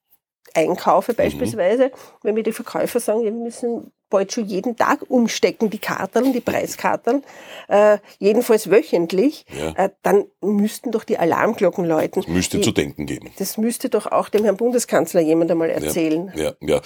einkaufe 0.55 1.12
mhm. 1.12 1.17
beispielsweise, 1.17 1.85
mhm. 1.87 1.90
wenn 2.23 2.35
mir 2.35 2.43
die 2.43 2.52
Verkäufer 2.52 3.00
sagen, 3.00 3.23
wir 3.23 3.33
müssen 3.33 3.93
bald 4.11 4.33
schon 4.33 4.47
jeden 4.47 4.76
Tag 4.76 5.05
umstecken, 5.09 5.71
die 5.71 5.78
Karteln, 5.78 6.33
die 6.33 6.40
Preiskarteln, 6.40 7.23
äh, 7.69 7.99
jedenfalls 8.19 8.71
wöchentlich, 8.71 9.45
ja. 9.57 9.73
äh, 9.85 9.90
dann 10.02 10.25
müssten 10.40 10.93
doch 10.93 11.05
die 11.05 11.19
Alarmglocken 11.19 11.85
läuten. 11.85 12.23
Das 12.23 12.31
müsste 12.31 12.59
die, 12.59 12.62
zu 12.62 12.73
denken 12.73 13.07
geben. 13.07 13.31
Das 13.38 13.59
müsste 13.59 13.88
doch 13.90 14.07
auch 14.07 14.28
dem 14.28 14.45
Herrn 14.45 14.57
Bundeskanzler 14.57 15.21
jemand 15.21 15.50
einmal 15.50 15.71
erzählen. 15.71 16.33
Ja, 16.35 16.55
ja. 16.61 16.76
ja. 16.76 16.81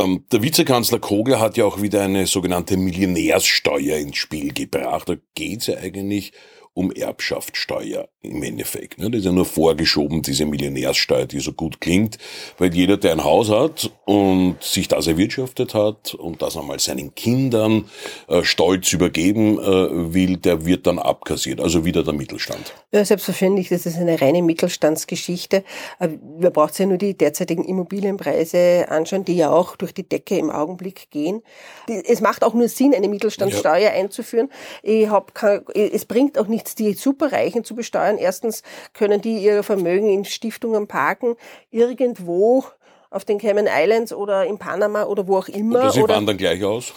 Ähm, 0.00 0.24
der 0.30 0.42
Vizekanzler 0.42 1.00
Kogler 1.00 1.40
hat 1.40 1.56
ja 1.56 1.64
auch 1.64 1.82
wieder 1.82 2.02
eine 2.02 2.26
sogenannte 2.26 2.76
Millionärssteuer 2.76 3.96
ins 3.96 4.16
Spiel 4.16 4.52
gebracht. 4.52 5.08
Da 5.08 5.16
geht 5.34 5.60
es 5.60 5.66
ja 5.68 5.76
eigentlich 5.78 6.32
um 6.78 6.92
Erbschaftssteuer 6.92 8.08
im 8.22 8.40
Endeffekt. 8.40 9.00
Ne? 9.00 9.10
Das 9.10 9.18
ist 9.18 9.24
ja 9.24 9.32
nur 9.32 9.46
vorgeschoben, 9.46 10.22
diese 10.22 10.46
Millionärssteuer, 10.46 11.26
die 11.26 11.40
so 11.40 11.52
gut 11.52 11.80
klingt, 11.80 12.18
weil 12.56 12.72
jeder, 12.72 12.96
der 12.96 13.10
ein 13.10 13.24
Haus 13.24 13.50
hat 13.50 13.90
und 14.08 14.62
sich 14.62 14.86
das 14.86 15.06
erwirtschaftet 15.06 15.74
hat 15.74 16.14
und 16.14 16.42
das 16.42 16.56
einmal 16.56 16.78
seinen 16.78 17.14
Kindern 17.14 17.88
äh, 18.28 18.44
stolz 18.44 18.92
übergeben 18.92 19.58
äh, 19.58 20.14
will, 20.14 20.36
der 20.36 20.66
wird 20.66 20.86
dann 20.86 20.98
abkassiert, 20.98 21.60
also 21.60 21.84
wieder 21.84 22.04
der 22.04 22.14
Mittelstand. 22.14 22.74
Ja, 22.92 23.04
selbstverständlich, 23.04 23.68
das 23.70 23.86
ist 23.86 23.96
eine 23.96 24.20
reine 24.20 24.42
Mittelstandsgeschichte. 24.42 25.64
Äh, 25.98 26.08
wir 26.38 26.50
brauchen 26.50 26.74
ja 26.76 26.86
nur 26.86 26.98
die 26.98 27.16
derzeitigen 27.16 27.64
Immobilienpreise 27.64 28.86
anschauen, 28.88 29.24
die 29.24 29.36
ja 29.36 29.50
auch 29.50 29.76
durch 29.76 29.94
die 29.94 30.08
Decke 30.08 30.38
im 30.38 30.50
Augenblick 30.50 31.10
gehen. 31.10 31.42
Es 31.88 32.20
macht 32.20 32.44
auch 32.44 32.54
nur 32.54 32.68
Sinn, 32.68 32.94
eine 32.94 33.08
Mittelstandssteuer 33.08 33.78
ja. 33.78 33.90
einzuführen. 33.90 34.50
Ich 34.82 35.08
hab, 35.08 35.32
es 35.74 36.04
bringt 36.04 36.38
auch 36.38 36.46
nichts 36.46 36.58
nichts, 36.58 36.74
die 36.74 36.94
Superreichen 36.94 37.64
zu 37.64 37.74
besteuern. 37.74 38.18
Erstens 38.18 38.62
können 38.92 39.20
die 39.20 39.38
ihr 39.38 39.62
Vermögen 39.62 40.10
in 40.10 40.24
Stiftungen 40.24 40.86
parken, 40.88 41.36
irgendwo 41.70 42.64
auf 43.10 43.24
den 43.24 43.38
Cayman 43.38 43.68
Islands 43.68 44.12
oder 44.12 44.46
in 44.46 44.58
Panama 44.58 45.04
oder 45.04 45.26
wo 45.26 45.38
auch 45.38 45.48
immer. 45.48 45.80
Oder 45.80 45.92
sie 45.92 46.02
oder 46.02 46.16
wandern 46.16 46.36
gleich 46.36 46.62
aus? 46.64 46.92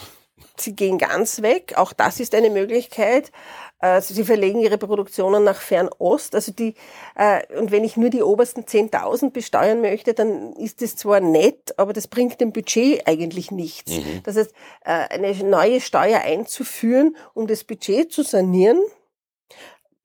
Sie 0.56 0.74
gehen 0.74 0.98
ganz 0.98 1.42
weg. 1.42 1.74
Auch 1.76 1.92
das 1.92 2.20
ist 2.20 2.34
eine 2.34 2.50
Möglichkeit. 2.50 3.32
Also 3.78 4.14
sie 4.14 4.24
verlegen 4.24 4.60
ihre 4.60 4.78
Produktionen 4.78 5.42
nach 5.42 5.60
Fernost. 5.60 6.36
Also 6.36 6.52
die, 6.52 6.74
äh, 7.16 7.42
und 7.58 7.72
wenn 7.72 7.82
ich 7.82 7.96
nur 7.96 8.10
die 8.10 8.22
obersten 8.22 8.62
10.000 8.62 9.30
besteuern 9.30 9.80
möchte, 9.80 10.14
dann 10.14 10.52
ist 10.52 10.82
das 10.82 10.94
zwar 10.94 11.18
nett, 11.18 11.76
aber 11.78 11.92
das 11.92 12.06
bringt 12.06 12.40
dem 12.40 12.52
Budget 12.52 13.06
eigentlich 13.08 13.50
nichts. 13.50 13.90
Mhm. 13.90 14.22
Das 14.22 14.36
heißt, 14.36 14.52
äh, 14.84 14.90
eine 14.90 15.34
neue 15.34 15.80
Steuer 15.80 16.20
einzuführen, 16.20 17.16
um 17.34 17.48
das 17.48 17.64
Budget 17.64 18.12
zu 18.12 18.22
sanieren, 18.22 18.80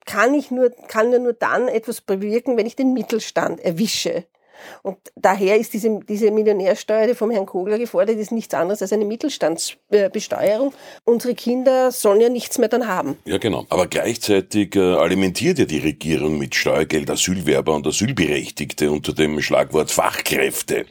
kann 0.06 0.34
ich 0.34 0.50
nur, 0.50 0.70
kann 0.70 1.10
nur 1.10 1.34
dann 1.34 1.68
etwas 1.68 2.00
bewirken, 2.00 2.56
wenn 2.56 2.66
ich 2.66 2.74
den 2.74 2.94
Mittelstand 2.94 3.60
erwische. 3.60 4.24
Und 4.82 4.98
daher 5.16 5.56
ist 5.56 5.72
diese, 5.72 6.00
diese 6.08 6.30
Millionärsteuer, 6.30 7.06
die 7.06 7.14
vom 7.14 7.30
Herrn 7.30 7.46
Kogler 7.46 7.78
gefordert 7.78 8.16
ist, 8.16 8.32
nichts 8.32 8.54
anderes 8.54 8.82
als 8.82 8.92
eine 8.92 9.04
Mittelstandsbesteuerung. 9.04 10.72
Unsere 11.04 11.34
Kinder 11.34 11.90
sollen 11.92 12.20
ja 12.20 12.28
nichts 12.28 12.58
mehr 12.58 12.68
dann 12.68 12.86
haben. 12.86 13.18
Ja, 13.24 13.38
genau. 13.38 13.66
Aber 13.68 13.86
gleichzeitig 13.86 14.76
äh, 14.76 14.80
alimentiert 14.80 15.58
ja 15.58 15.64
die 15.64 15.78
Regierung 15.78 16.38
mit 16.38 16.54
Steuergeld 16.54 17.10
Asylwerber 17.10 17.74
und 17.74 17.86
Asylberechtigte 17.86 18.90
unter 18.90 19.12
dem 19.12 19.40
Schlagwort 19.40 19.90
Fachkräfte. 19.90 20.86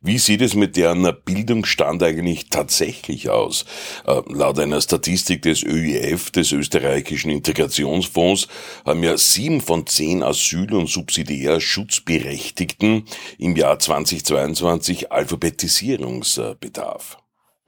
Wie 0.00 0.18
sieht 0.18 0.42
es 0.42 0.54
mit 0.54 0.76
deren 0.76 1.10
Bildungsstand 1.24 2.02
eigentlich 2.02 2.48
tatsächlich 2.48 3.30
aus? 3.30 3.64
Äh, 4.06 4.20
laut 4.28 4.58
einer 4.58 4.80
Statistik 4.80 5.42
des 5.42 5.62
ÖIF, 5.62 6.30
des 6.30 6.52
österreichischen 6.52 7.30
Integrationsfonds, 7.30 8.48
haben 8.84 9.02
ja 9.02 9.16
sieben 9.16 9.60
von 9.60 9.86
zehn 9.86 10.22
Asyl- 10.22 10.74
und 10.74 10.88
subsidiär 10.88 11.60
Schutzberechtigten 11.60 13.04
im 13.38 13.56
Jahr 13.56 13.78
2022 13.78 15.12
Alphabetisierungsbedarf? 15.12 17.18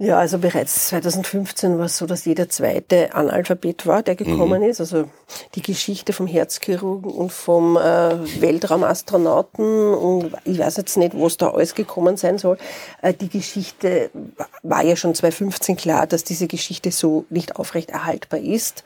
Ja, 0.02 0.18
also 0.18 0.38
bereits 0.38 0.88
2015 0.88 1.76
war 1.76 1.85
es 1.85 1.99
so, 1.99 2.06
dass 2.06 2.25
jeder 2.25 2.49
zweite 2.49 3.14
Analphabet 3.14 3.87
war, 3.87 4.02
der 4.02 4.16
gekommen 4.16 4.62
mhm. 4.62 4.68
ist. 4.70 4.80
Also 4.80 5.11
die 5.54 5.61
Geschichte 5.61 6.14
vom 6.14 6.26
Herzchirurgen 6.26 7.11
und 7.11 7.30
vom 7.30 7.76
äh, 7.76 8.16
Weltraumastronauten 8.40 9.92
und 9.92 10.32
ich 10.47 10.59
weiß 10.59 10.78
jetzt 10.78 10.97
nicht, 10.97 11.12
wo 11.12 11.26
es 11.26 11.37
da 11.37 11.50
alles 11.50 11.75
gekommen 11.75 12.16
sein 12.16 12.38
soll. 12.38 12.56
Äh, 13.02 13.12
die 13.12 13.28
Geschichte 13.28 14.09
war 14.62 14.82
ja 14.82 14.97
schon 14.97 15.14
2015 15.14 15.76
klar, 15.76 16.06
dass 16.06 16.25
diese 16.25 16.47
Geschichte 16.47 16.92
so 16.92 17.26
nicht 17.28 17.56
aufrecht 17.56 17.90
erhaltbar 17.90 18.40
ist. 18.40 18.85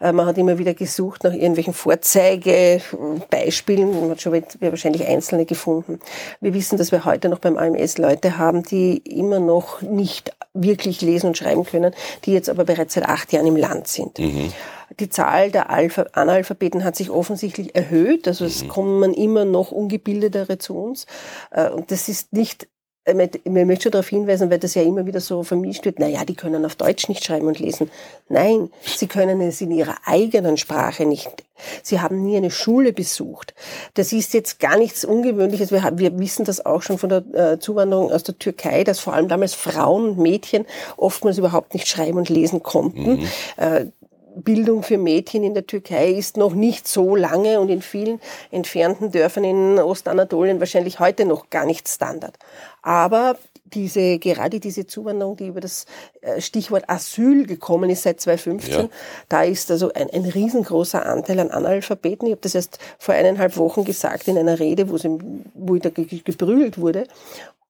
Äh, 0.00 0.12
man 0.12 0.26
hat 0.26 0.38
immer 0.38 0.58
wieder 0.58 0.74
gesucht 0.74 1.24
nach 1.24 1.32
irgendwelchen 1.32 1.74
Vorzeigebeispielen. 1.74 4.00
Man 4.00 4.10
hat 4.10 4.20
schon 4.20 4.32
wahrscheinlich 4.60 5.06
einzelne 5.06 5.46
gefunden. 5.46 6.00
Wir 6.40 6.54
wissen, 6.54 6.78
dass 6.78 6.92
wir 6.92 7.04
heute 7.04 7.28
noch 7.28 7.38
beim 7.38 7.56
AMS 7.56 7.98
Leute 7.98 8.38
haben, 8.38 8.62
die 8.62 8.98
immer 8.98 9.40
noch 9.40 9.82
nicht 9.82 10.32
wirklich 10.54 11.02
lesen 11.02 11.28
und 11.28 11.38
schreiben 11.38 11.64
können, 11.64 11.94
die 12.24 12.32
jetzt 12.32 12.48
aber 12.48 12.64
bereits 12.64 12.94
seit 12.94 13.08
acht 13.08 13.32
Jahren 13.32 13.46
im 13.46 13.56
Land 13.56 13.88
sind. 13.88 14.18
Mhm. 14.18 14.52
Die 15.00 15.08
Zahl 15.08 15.50
der 15.50 15.70
Alpha 15.70 16.06
Analphabeten 16.12 16.84
hat 16.84 16.96
sich 16.96 17.10
offensichtlich 17.10 17.74
erhöht, 17.74 18.28
also 18.28 18.44
es 18.44 18.62
mhm. 18.62 18.68
kommen 18.68 19.14
immer 19.14 19.44
noch 19.44 19.72
ungebildetere 19.72 20.58
zu 20.58 20.78
uns. 20.78 21.06
Äh, 21.50 21.70
und 21.70 21.90
das 21.90 22.08
ist 22.08 22.32
nicht 22.32 22.68
ich 23.06 23.14
möchte 23.52 23.84
schon 23.84 23.92
darauf 23.92 24.08
hinweisen, 24.08 24.50
weil 24.50 24.58
das 24.58 24.74
ja 24.74 24.82
immer 24.82 25.06
wieder 25.06 25.20
so 25.20 25.44
vermischt 25.44 25.84
wird, 25.84 26.00
naja, 26.00 26.24
die 26.24 26.34
können 26.34 26.64
auf 26.64 26.74
Deutsch 26.74 27.08
nicht 27.08 27.24
schreiben 27.24 27.46
und 27.46 27.60
lesen. 27.60 27.88
Nein, 28.28 28.68
sie 28.82 29.06
können 29.06 29.40
es 29.40 29.60
in 29.60 29.70
ihrer 29.70 29.94
eigenen 30.04 30.56
Sprache 30.56 31.06
nicht. 31.06 31.44
Sie 31.84 32.00
haben 32.00 32.24
nie 32.24 32.36
eine 32.36 32.50
Schule 32.50 32.92
besucht. 32.92 33.54
Das 33.94 34.12
ist 34.12 34.34
jetzt 34.34 34.58
gar 34.58 34.76
nichts 34.76 35.04
Ungewöhnliches. 35.04 35.70
Wir, 35.70 35.84
haben, 35.84 35.98
wir 35.98 36.18
wissen 36.18 36.44
das 36.44 36.66
auch 36.66 36.82
schon 36.82 36.98
von 36.98 37.08
der 37.08 37.24
äh, 37.32 37.58
Zuwanderung 37.60 38.10
aus 38.10 38.24
der 38.24 38.38
Türkei, 38.38 38.82
dass 38.82 38.98
vor 38.98 39.14
allem 39.14 39.28
damals 39.28 39.54
Frauen 39.54 40.10
und 40.10 40.18
Mädchen 40.18 40.66
oftmals 40.96 41.38
überhaupt 41.38 41.74
nicht 41.74 41.86
schreiben 41.86 42.18
und 42.18 42.28
lesen 42.28 42.62
konnten. 42.62 43.20
Mhm. 43.20 43.92
Bildung 44.36 44.82
für 44.82 44.98
Mädchen 44.98 45.42
in 45.42 45.54
der 45.54 45.66
Türkei 45.66 46.10
ist 46.10 46.36
noch 46.36 46.54
nicht 46.54 46.86
so 46.86 47.16
lange 47.16 47.58
und 47.58 47.70
in 47.70 47.82
vielen 47.82 48.20
entfernten 48.50 49.10
Dörfern 49.10 49.44
in 49.44 49.78
Ostanatolien 49.78 50.60
wahrscheinlich 50.60 51.00
heute 51.00 51.24
noch 51.24 51.48
gar 51.48 51.64
nicht 51.64 51.88
Standard. 51.88 52.36
Aber 52.82 53.36
diese, 53.64 54.18
gerade 54.18 54.60
diese 54.60 54.86
Zuwanderung, 54.86 55.36
die 55.36 55.48
über 55.48 55.60
das 55.60 55.86
äh, 56.20 56.40
Stichwort 56.40 56.88
Asyl 56.88 57.46
gekommen 57.46 57.90
ist 57.90 58.02
seit 58.02 58.20
2015, 58.20 58.72
ja. 58.72 58.88
da 59.28 59.42
ist 59.42 59.70
also 59.70 59.92
ein, 59.92 60.08
ein 60.10 60.24
riesengroßer 60.24 61.04
Anteil 61.04 61.40
an 61.40 61.50
Analphabeten. 61.50 62.28
Ich 62.28 62.32
habe 62.32 62.42
das 62.42 62.54
erst 62.54 62.78
vor 62.98 63.14
eineinhalb 63.14 63.56
Wochen 63.56 63.84
gesagt 63.84 64.28
in 64.28 64.38
einer 64.38 64.58
Rede, 64.58 64.88
wo, 64.88 64.98
sie, 64.98 65.18
wo 65.54 65.76
da 65.76 65.90
gebrüllt 65.90 66.78
wurde. 66.78 67.06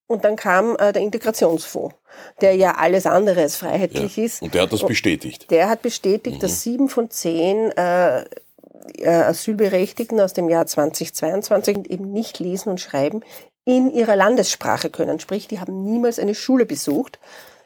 Und 0.06 0.24
dann 0.24 0.36
kam 0.36 0.76
äh, 0.76 0.92
der 0.92 1.02
Integrationsfonds, 1.02 1.94
der 2.40 2.54
ja 2.54 2.76
alles 2.76 3.06
andere 3.06 3.40
als 3.42 3.56
freiheitlich 3.56 4.16
ja. 4.16 4.24
ist. 4.24 4.42
Und 4.42 4.54
der 4.54 4.62
hat 4.62 4.72
das 4.72 4.86
bestätigt. 4.86 5.50
Der 5.50 5.68
hat 5.68 5.82
bestätigt, 5.82 6.36
mhm. 6.36 6.40
dass 6.40 6.62
sieben 6.62 6.88
von 6.88 7.10
zehn 7.10 7.72
äh, 7.72 8.20
äh, 8.20 8.24
Asylberechtigten 9.08 10.20
aus 10.20 10.32
dem 10.32 10.48
Jahr 10.48 10.66
2022 10.66 11.90
eben 11.90 12.12
nicht 12.12 12.38
lesen 12.38 12.70
und 12.70 12.80
schreiben 12.80 13.22
in 13.64 13.90
ihrer 13.90 14.14
Landessprache 14.14 14.90
können. 14.90 15.18
Sprich, 15.18 15.48
die 15.48 15.58
haben 15.58 15.82
niemals 15.82 16.18
eine 16.18 16.36
Schule 16.36 16.66
besucht. 16.66 17.18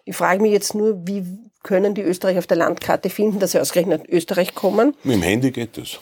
Ich 0.05 0.17
frage 0.17 0.41
mich 0.41 0.53
jetzt 0.53 0.75
nur, 0.75 1.07
wie 1.07 1.25
können 1.63 1.95
die 1.95 2.01
Österreich 2.01 2.39
auf 2.39 2.47
der 2.47 2.57
Landkarte 2.57 3.11
finden, 3.11 3.39
dass 3.39 3.53
sie 3.53 3.61
ausgerechnet 3.61 4.09
Österreich 4.09 4.55
kommen? 4.55 4.97
Mit 5.05 5.17
dem 5.17 5.23
Handy 5.23 5.51
geht 5.51 5.77
das. 5.77 6.01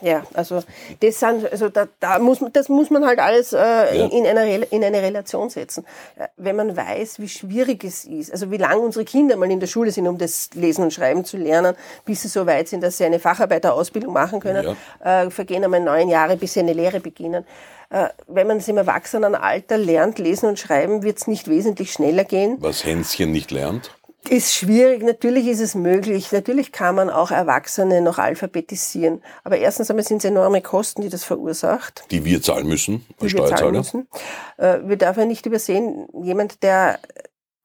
Ja, 0.00 0.22
also 0.34 0.62
das 1.00 1.20
sind, 1.20 1.50
also 1.50 1.68
da, 1.68 1.86
da 2.00 2.18
muss 2.18 2.40
man, 2.40 2.52
das 2.52 2.68
muss 2.68 2.90
man 2.90 3.04
halt 3.04 3.18
alles 3.18 3.52
äh, 3.52 3.58
ja. 3.58 4.04
in, 4.04 4.10
in, 4.10 4.26
einer, 4.26 4.72
in 4.72 4.84
eine 4.84 5.02
Relation 5.02 5.50
setzen. 5.50 5.84
Äh, 6.16 6.28
wenn 6.36 6.56
man 6.56 6.76
weiß, 6.76 7.18
wie 7.18 7.28
schwierig 7.28 7.84
es 7.84 8.04
ist, 8.04 8.32
also 8.32 8.50
wie 8.50 8.56
lange 8.56 8.80
unsere 8.80 9.04
Kinder 9.04 9.36
mal 9.36 9.50
in 9.50 9.60
der 9.60 9.66
Schule 9.66 9.90
sind, 9.90 10.06
um 10.06 10.18
das 10.18 10.50
Lesen 10.54 10.84
und 10.84 10.92
Schreiben 10.92 11.24
zu 11.24 11.36
lernen, 11.36 11.74
bis 12.04 12.22
sie 12.22 12.28
so 12.28 12.46
weit 12.46 12.68
sind, 12.68 12.82
dass 12.82 12.98
sie 12.98 13.04
eine 13.04 13.18
Facharbeiterausbildung 13.18 14.12
machen 14.12 14.40
können, 14.40 14.76
ja. 15.02 15.24
äh, 15.24 15.30
vergehen 15.30 15.64
einmal 15.64 15.80
neun 15.80 16.08
Jahre, 16.08 16.36
bis 16.36 16.54
sie 16.54 16.60
eine 16.60 16.72
Lehre 16.72 17.00
beginnen. 17.00 17.44
Äh, 17.90 18.08
wenn 18.26 18.46
man 18.46 18.58
es 18.58 18.68
im 18.68 18.76
Erwachsenenalter 18.76 19.78
lernt, 19.78 20.18
lesen 20.18 20.48
und 20.48 20.58
schreiben, 20.58 21.02
wird 21.02 21.18
es 21.18 21.26
nicht 21.26 21.48
wesentlich 21.48 21.92
schneller 21.92 22.24
gehen. 22.24 22.58
Was 22.60 22.84
Hänschen 22.84 23.32
nicht 23.32 23.50
lernt? 23.50 23.97
Ist 24.28 24.54
schwierig. 24.54 25.02
Natürlich 25.02 25.46
ist 25.46 25.60
es 25.60 25.74
möglich. 25.74 26.32
Natürlich 26.32 26.72
kann 26.72 26.94
man 26.94 27.10
auch 27.10 27.30
Erwachsene 27.30 28.00
noch 28.00 28.18
alphabetisieren. 28.18 29.22
Aber 29.44 29.58
erstens 29.58 29.90
einmal 29.90 30.04
sind 30.04 30.18
es 30.18 30.24
enorme 30.24 30.60
Kosten, 30.60 31.02
die 31.02 31.08
das 31.08 31.24
verursacht. 31.24 32.04
Die 32.10 32.24
wir 32.24 32.42
zahlen 32.42 32.66
müssen, 32.66 33.06
als 33.20 33.30
die 33.30 33.38
wir 33.38 33.46
zahlen 33.46 33.72
müssen. 33.72 34.08
Äh, 34.56 34.78
wir 34.84 34.96
dürfen 34.96 35.28
nicht 35.28 35.46
übersehen, 35.46 36.06
jemand, 36.22 36.62
der 36.62 36.98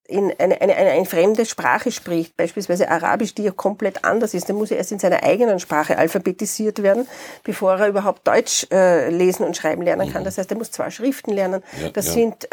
in 0.05 0.33
eine, 0.37 0.59
eine, 0.61 0.75
eine, 0.75 0.91
eine 0.91 1.05
fremde 1.05 1.45
Sprache 1.45 1.91
spricht, 1.91 2.35
beispielsweise 2.35 2.89
Arabisch, 2.89 3.33
die 3.35 3.43
ja 3.43 3.51
komplett 3.51 4.03
anders 4.03 4.33
ist, 4.33 4.47
der 4.47 4.55
muss 4.55 4.69
ja 4.69 4.75
erst 4.77 4.91
in 4.91 4.99
seiner 4.99 5.23
eigenen 5.23 5.59
Sprache 5.59 5.97
alphabetisiert 5.97 6.83
werden, 6.83 7.07
bevor 7.43 7.79
er 7.79 7.87
überhaupt 7.87 8.27
Deutsch 8.27 8.67
äh, 8.71 9.09
lesen 9.09 9.45
und 9.45 9.55
schreiben 9.55 9.81
lernen 9.81 10.11
kann. 10.11 10.21
Mhm. 10.21 10.25
Das 10.25 10.37
heißt, 10.37 10.51
er 10.51 10.57
muss 10.57 10.71
zwei 10.71 10.91
Schriften 10.91 11.31
lernen. 11.31 11.63
Ja, 11.81 11.89
das 11.89 12.07
ja. 12.07 12.13
sind 12.13 12.49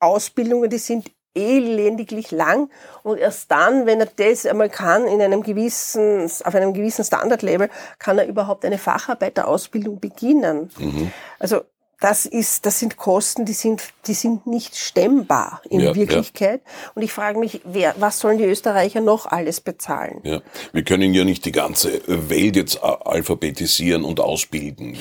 Ausbildungen, 0.00 0.68
die 0.68 0.78
sind 0.78 1.10
elendiglich 1.34 2.30
lang 2.30 2.70
und 3.02 3.18
erst 3.18 3.50
dann, 3.50 3.86
wenn 3.86 4.00
er 4.00 4.08
das 4.16 4.46
einmal 4.46 4.68
kann, 4.68 5.06
in 5.06 5.22
einem 5.22 5.42
gewissen, 5.42 6.24
auf 6.44 6.54
einem 6.54 6.74
gewissen 6.74 7.04
Standardlevel, 7.04 7.70
kann 7.98 8.18
er 8.18 8.26
überhaupt 8.26 8.64
eine 8.64 8.78
Facharbeiterausbildung 8.78 10.00
beginnen. 10.00 10.70
Mhm. 10.78 11.12
Also 11.38 11.62
das 12.00 12.24
ist, 12.24 12.64
das 12.64 12.78
sind 12.78 12.96
Kosten, 12.96 13.44
die 13.44 13.52
sind, 13.52 13.82
die 14.06 14.14
sind 14.14 14.46
nicht 14.46 14.74
stemmbar 14.74 15.60
in 15.68 15.80
ja, 15.80 15.94
Wirklichkeit. 15.94 16.62
Ja. 16.64 16.90
Und 16.94 17.02
ich 17.02 17.12
frage 17.12 17.38
mich, 17.38 17.60
wer, 17.64 17.94
was 17.98 18.18
sollen 18.18 18.38
die 18.38 18.44
Österreicher 18.44 19.02
noch 19.02 19.26
alles 19.26 19.60
bezahlen? 19.60 20.20
Ja, 20.24 20.40
wir 20.72 20.82
können 20.82 21.12
ja 21.12 21.24
nicht 21.24 21.44
die 21.44 21.52
ganze 21.52 22.00
Welt 22.06 22.56
jetzt 22.56 22.82
alphabetisieren 22.82 24.02
und 24.02 24.18
ausbilden. 24.18 24.96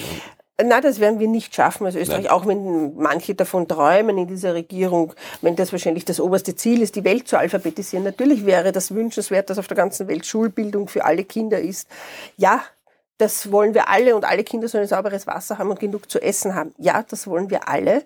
Na, 0.62 0.82
das 0.82 1.00
werden 1.00 1.20
wir 1.20 1.28
nicht 1.28 1.56
schaffen 1.56 1.86
als 1.86 1.96
Österreich, 1.96 2.24
Nein. 2.24 2.32
auch 2.32 2.46
wenn 2.46 2.96
manche 2.98 3.34
davon 3.34 3.68
träumen 3.68 4.18
in 4.18 4.28
dieser 4.28 4.54
Regierung, 4.54 5.14
wenn 5.42 5.56
das 5.56 5.72
wahrscheinlich 5.72 6.04
das 6.06 6.20
oberste 6.20 6.56
Ziel 6.56 6.82
ist, 6.82 6.96
die 6.96 7.04
Welt 7.06 7.28
zu 7.28 7.38
alphabetisieren. 7.38 8.04
Natürlich 8.04 8.46
wäre 8.46 8.72
das 8.72 8.94
wünschenswert, 8.94 9.50
dass 9.50 9.58
auf 9.58 9.68
der 9.68 9.78
ganzen 9.78 10.08
Welt 10.08 10.26
Schulbildung 10.26 10.88
für 10.88 11.06
alle 11.06 11.24
Kinder 11.24 11.60
ist. 11.60 11.88
Ja, 12.36 12.62
das 13.18 13.52
wollen 13.52 13.74
wir 13.74 13.90
alle 13.90 14.16
und 14.16 14.26
alle 14.26 14.44
Kinder 14.44 14.68
sollen 14.68 14.88
sauberes 14.88 15.28
Wasser 15.28 15.58
haben 15.58 15.70
und 15.70 15.80
genug 15.80 16.10
zu 16.10 16.22
essen 16.22 16.56
haben. 16.56 16.74
Ja, 16.78 17.04
das 17.08 17.28
wollen 17.28 17.50
wir 17.50 17.68
alle. 17.70 18.04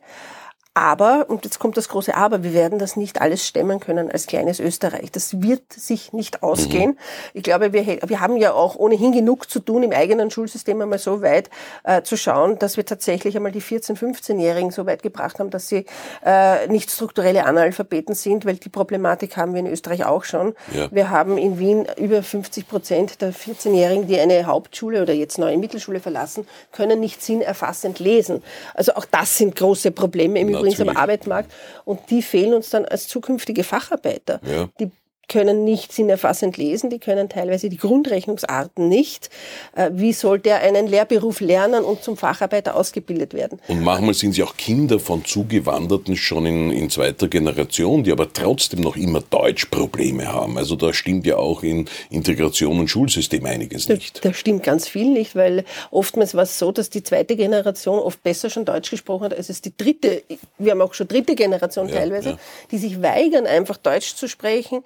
Aber, 0.76 1.26
und 1.30 1.46
jetzt 1.46 1.60
kommt 1.60 1.78
das 1.78 1.88
große 1.88 2.16
Aber, 2.16 2.44
wir 2.44 2.54
werden 2.54 2.80
das 2.80 2.96
nicht 2.96 3.22
alles 3.22 3.46
stemmen 3.46 3.80
können 3.80 4.10
als 4.10 4.26
kleines 4.26 4.60
Österreich. 4.60 5.12
Das 5.12 5.40
wird 5.44 5.72
sich 5.72 6.14
nicht 6.14 6.42
ausgehen. 6.42 6.92
Mhm. 6.92 6.98
Ich 7.36 7.44
glaube, 7.44 7.74
wir, 7.74 7.86
wir 7.86 8.20
haben 8.20 8.38
ja 8.38 8.54
auch 8.54 8.76
ohnehin 8.76 9.12
genug 9.12 9.52
zu 9.52 9.60
tun, 9.60 9.84
im 9.84 9.92
eigenen 9.92 10.32
Schulsystem 10.32 10.82
einmal 10.82 10.98
so 10.98 11.22
weit 11.22 11.52
äh, 11.84 12.02
zu 12.02 12.18
schauen, 12.18 12.58
dass 12.58 12.76
wir 12.76 12.88
tatsächlich 12.88 13.36
einmal 13.36 13.52
die 13.52 13.62
14-, 13.62 13.96
15-Jährigen 13.96 14.72
so 14.72 14.88
weit 14.88 15.04
gebracht 15.04 15.38
haben, 15.38 15.52
dass 15.52 15.68
sie 15.68 15.86
äh, 16.26 16.68
nicht 16.68 16.90
strukturelle 16.90 17.46
Analphabeten 17.46 18.16
sind, 18.16 18.46
weil 18.48 18.56
die 18.56 18.70
Problematik 18.70 19.38
haben 19.38 19.54
wir 19.54 19.60
in 19.60 19.68
Österreich 19.68 20.06
auch 20.06 20.24
schon. 20.24 20.56
Ja. 20.76 20.88
Wir 20.90 21.12
haben 21.12 21.38
in 21.38 21.60
Wien 21.60 21.86
über 21.98 22.24
50 22.24 22.68
Prozent 22.68 23.22
der 23.22 23.32
14-Jährigen, 23.32 24.08
die 24.08 24.20
eine 24.20 24.48
Hauptschule 24.48 25.04
oder 25.04 25.14
jetzt 25.14 25.38
neue 25.38 25.58
Mittelschule 25.58 26.00
verlassen, 26.00 26.48
können 26.72 27.00
nicht 27.00 27.22
sinnerfassend 27.22 28.00
lesen. 28.00 28.42
Also 28.74 28.96
auch 28.96 29.06
das 29.06 29.38
sind 29.38 29.56
große 29.56 29.92
Probleme 29.92 30.40
im 30.40 30.63
übrigens 30.64 30.82
am 30.82 30.96
Arbeitsmarkt. 30.96 31.52
Und 31.86 32.00
die 32.10 32.22
fehlen 32.22 32.54
uns 32.54 32.70
dann 32.70 32.86
als 32.86 33.08
zukünftige 33.08 33.64
Facharbeiter. 33.64 34.40
Ja. 34.46 34.70
Die 34.80 34.92
können 35.28 35.64
nicht 35.64 35.94
sinnerfassend 35.94 36.58
lesen, 36.58 36.90
die 36.90 37.00
können 37.00 37.30
teilweise 37.30 37.70
die 37.70 37.78
Grundrechnungsarten 37.78 38.90
nicht. 38.90 39.30
Äh, 39.76 39.92
wie 39.94 40.14
sollte 40.14 40.50
er 40.50 40.60
einen 40.60 40.88
Lehrberuf 40.88 41.40
lernen 41.40 41.84
und 41.84 42.04
zum 42.04 42.18
Facharbeiter 42.18 42.76
ausgebildet 42.76 43.34
werden? 43.34 43.60
Und 43.68 43.82
manchmal 43.82 44.14
sind 44.14 44.34
sie 44.34 44.44
auch 44.44 44.58
Kinder 44.58 45.00
von 45.00 45.26
Zugewanderten 45.26 46.16
schon 46.16 46.46
in, 46.46 46.72
in 46.72 46.90
zweiter 46.90 47.28
Generation, 47.28 48.04
die 48.04 48.12
aber 48.12 48.32
trotzdem 48.32 48.82
noch 48.82 48.96
immer 48.96 49.22
Deutschprobleme 49.22 50.32
haben. 50.32 50.58
Also 50.58 50.76
da 50.76 50.94
stimmt 50.94 51.26
ja 51.26 51.38
auch 51.38 51.64
in 51.64 51.86
Integration 52.10 52.80
und 52.80 52.90
Schulsystem 52.90 53.46
einiges 53.46 53.88
nicht. 53.88 54.24
Da, 54.24 54.30
da 54.30 54.34
stimmt 54.36 54.64
ganz 54.64 54.88
viel 54.88 55.10
nicht, 55.10 55.36
weil 55.36 55.64
oftmals 55.90 56.36
war 56.36 56.44
es 56.44 56.60
so, 56.60 56.72
dass 56.72 56.90
die 56.90 57.04
zweite 57.04 57.36
Generation 57.36 58.00
oft 58.00 58.22
besser 58.24 58.50
schon 58.50 58.66
Deutsch 58.66 58.90
gesprochen 58.92 59.26
hat 59.26 59.34
als 59.34 59.50
es 59.50 59.62
die 59.62 59.76
dritte. 59.76 60.24
Wir 60.58 60.72
haben 60.72 60.82
auch 60.82 60.94
schon 60.94 61.08
dritte 61.08 61.36
Generation 61.36 61.88
Ja, 61.88 61.96
teilweise, 61.96 62.30
ja. 62.32 62.38
die 62.72 62.78
sich 62.78 63.02
weigern, 63.02 63.48
einfach 63.48 63.78
Deutsch 63.78 64.16
zu 64.16 64.28
sprechen 64.28 64.84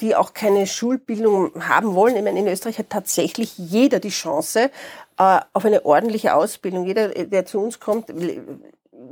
die 0.00 0.14
auch 0.14 0.34
keine 0.34 0.66
Schulbildung 0.66 1.68
haben 1.68 1.94
wollen. 1.94 2.16
Ich 2.16 2.22
meine, 2.22 2.40
in 2.40 2.48
Österreich 2.48 2.78
hat 2.78 2.90
tatsächlich 2.90 3.58
jeder 3.58 4.00
die 4.00 4.10
Chance 4.10 4.70
äh, 5.18 5.40
auf 5.52 5.64
eine 5.64 5.84
ordentliche 5.84 6.34
Ausbildung. 6.34 6.84
Jeder, 6.84 7.08
der 7.08 7.46
zu 7.46 7.60
uns 7.60 7.80
kommt, 7.80 8.12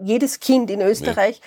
jedes 0.02 0.40
Kind 0.40 0.71
in 0.71 0.81
Österreich, 0.81 1.40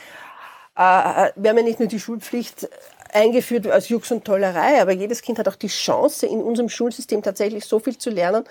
äh, 0.75 1.31
wir 1.36 1.50
haben 1.50 1.57
ja 1.57 1.63
nicht 1.63 1.79
nur 1.79 1.88
die 1.88 2.00
Schulpflicht 2.00 2.69
eingeführt 3.13 3.67
als 3.67 3.89
Jux 3.89 4.12
und 4.12 4.25
Tollerei, 4.25 4.81
aber 4.81 4.91
jedes 4.91 5.22
Kind 5.22 5.39
hat 5.39 5.48
auch 5.48 5.55
die 5.55 5.67
Chance, 5.67 6.25
in 6.25 6.41
unserem 6.41 6.69
Schulsystem 6.69 7.22
tatsächlich 7.22 7.65
so 7.65 7.79
viel 7.79 7.98
zu 7.98 8.10
lernen, 8.10 8.43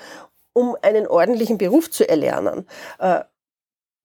um 0.54 0.76
einen 0.82 1.06
ordentlichen 1.06 1.58
Beruf 1.58 1.90
zu 1.90 2.08
erlernen. 2.08 2.66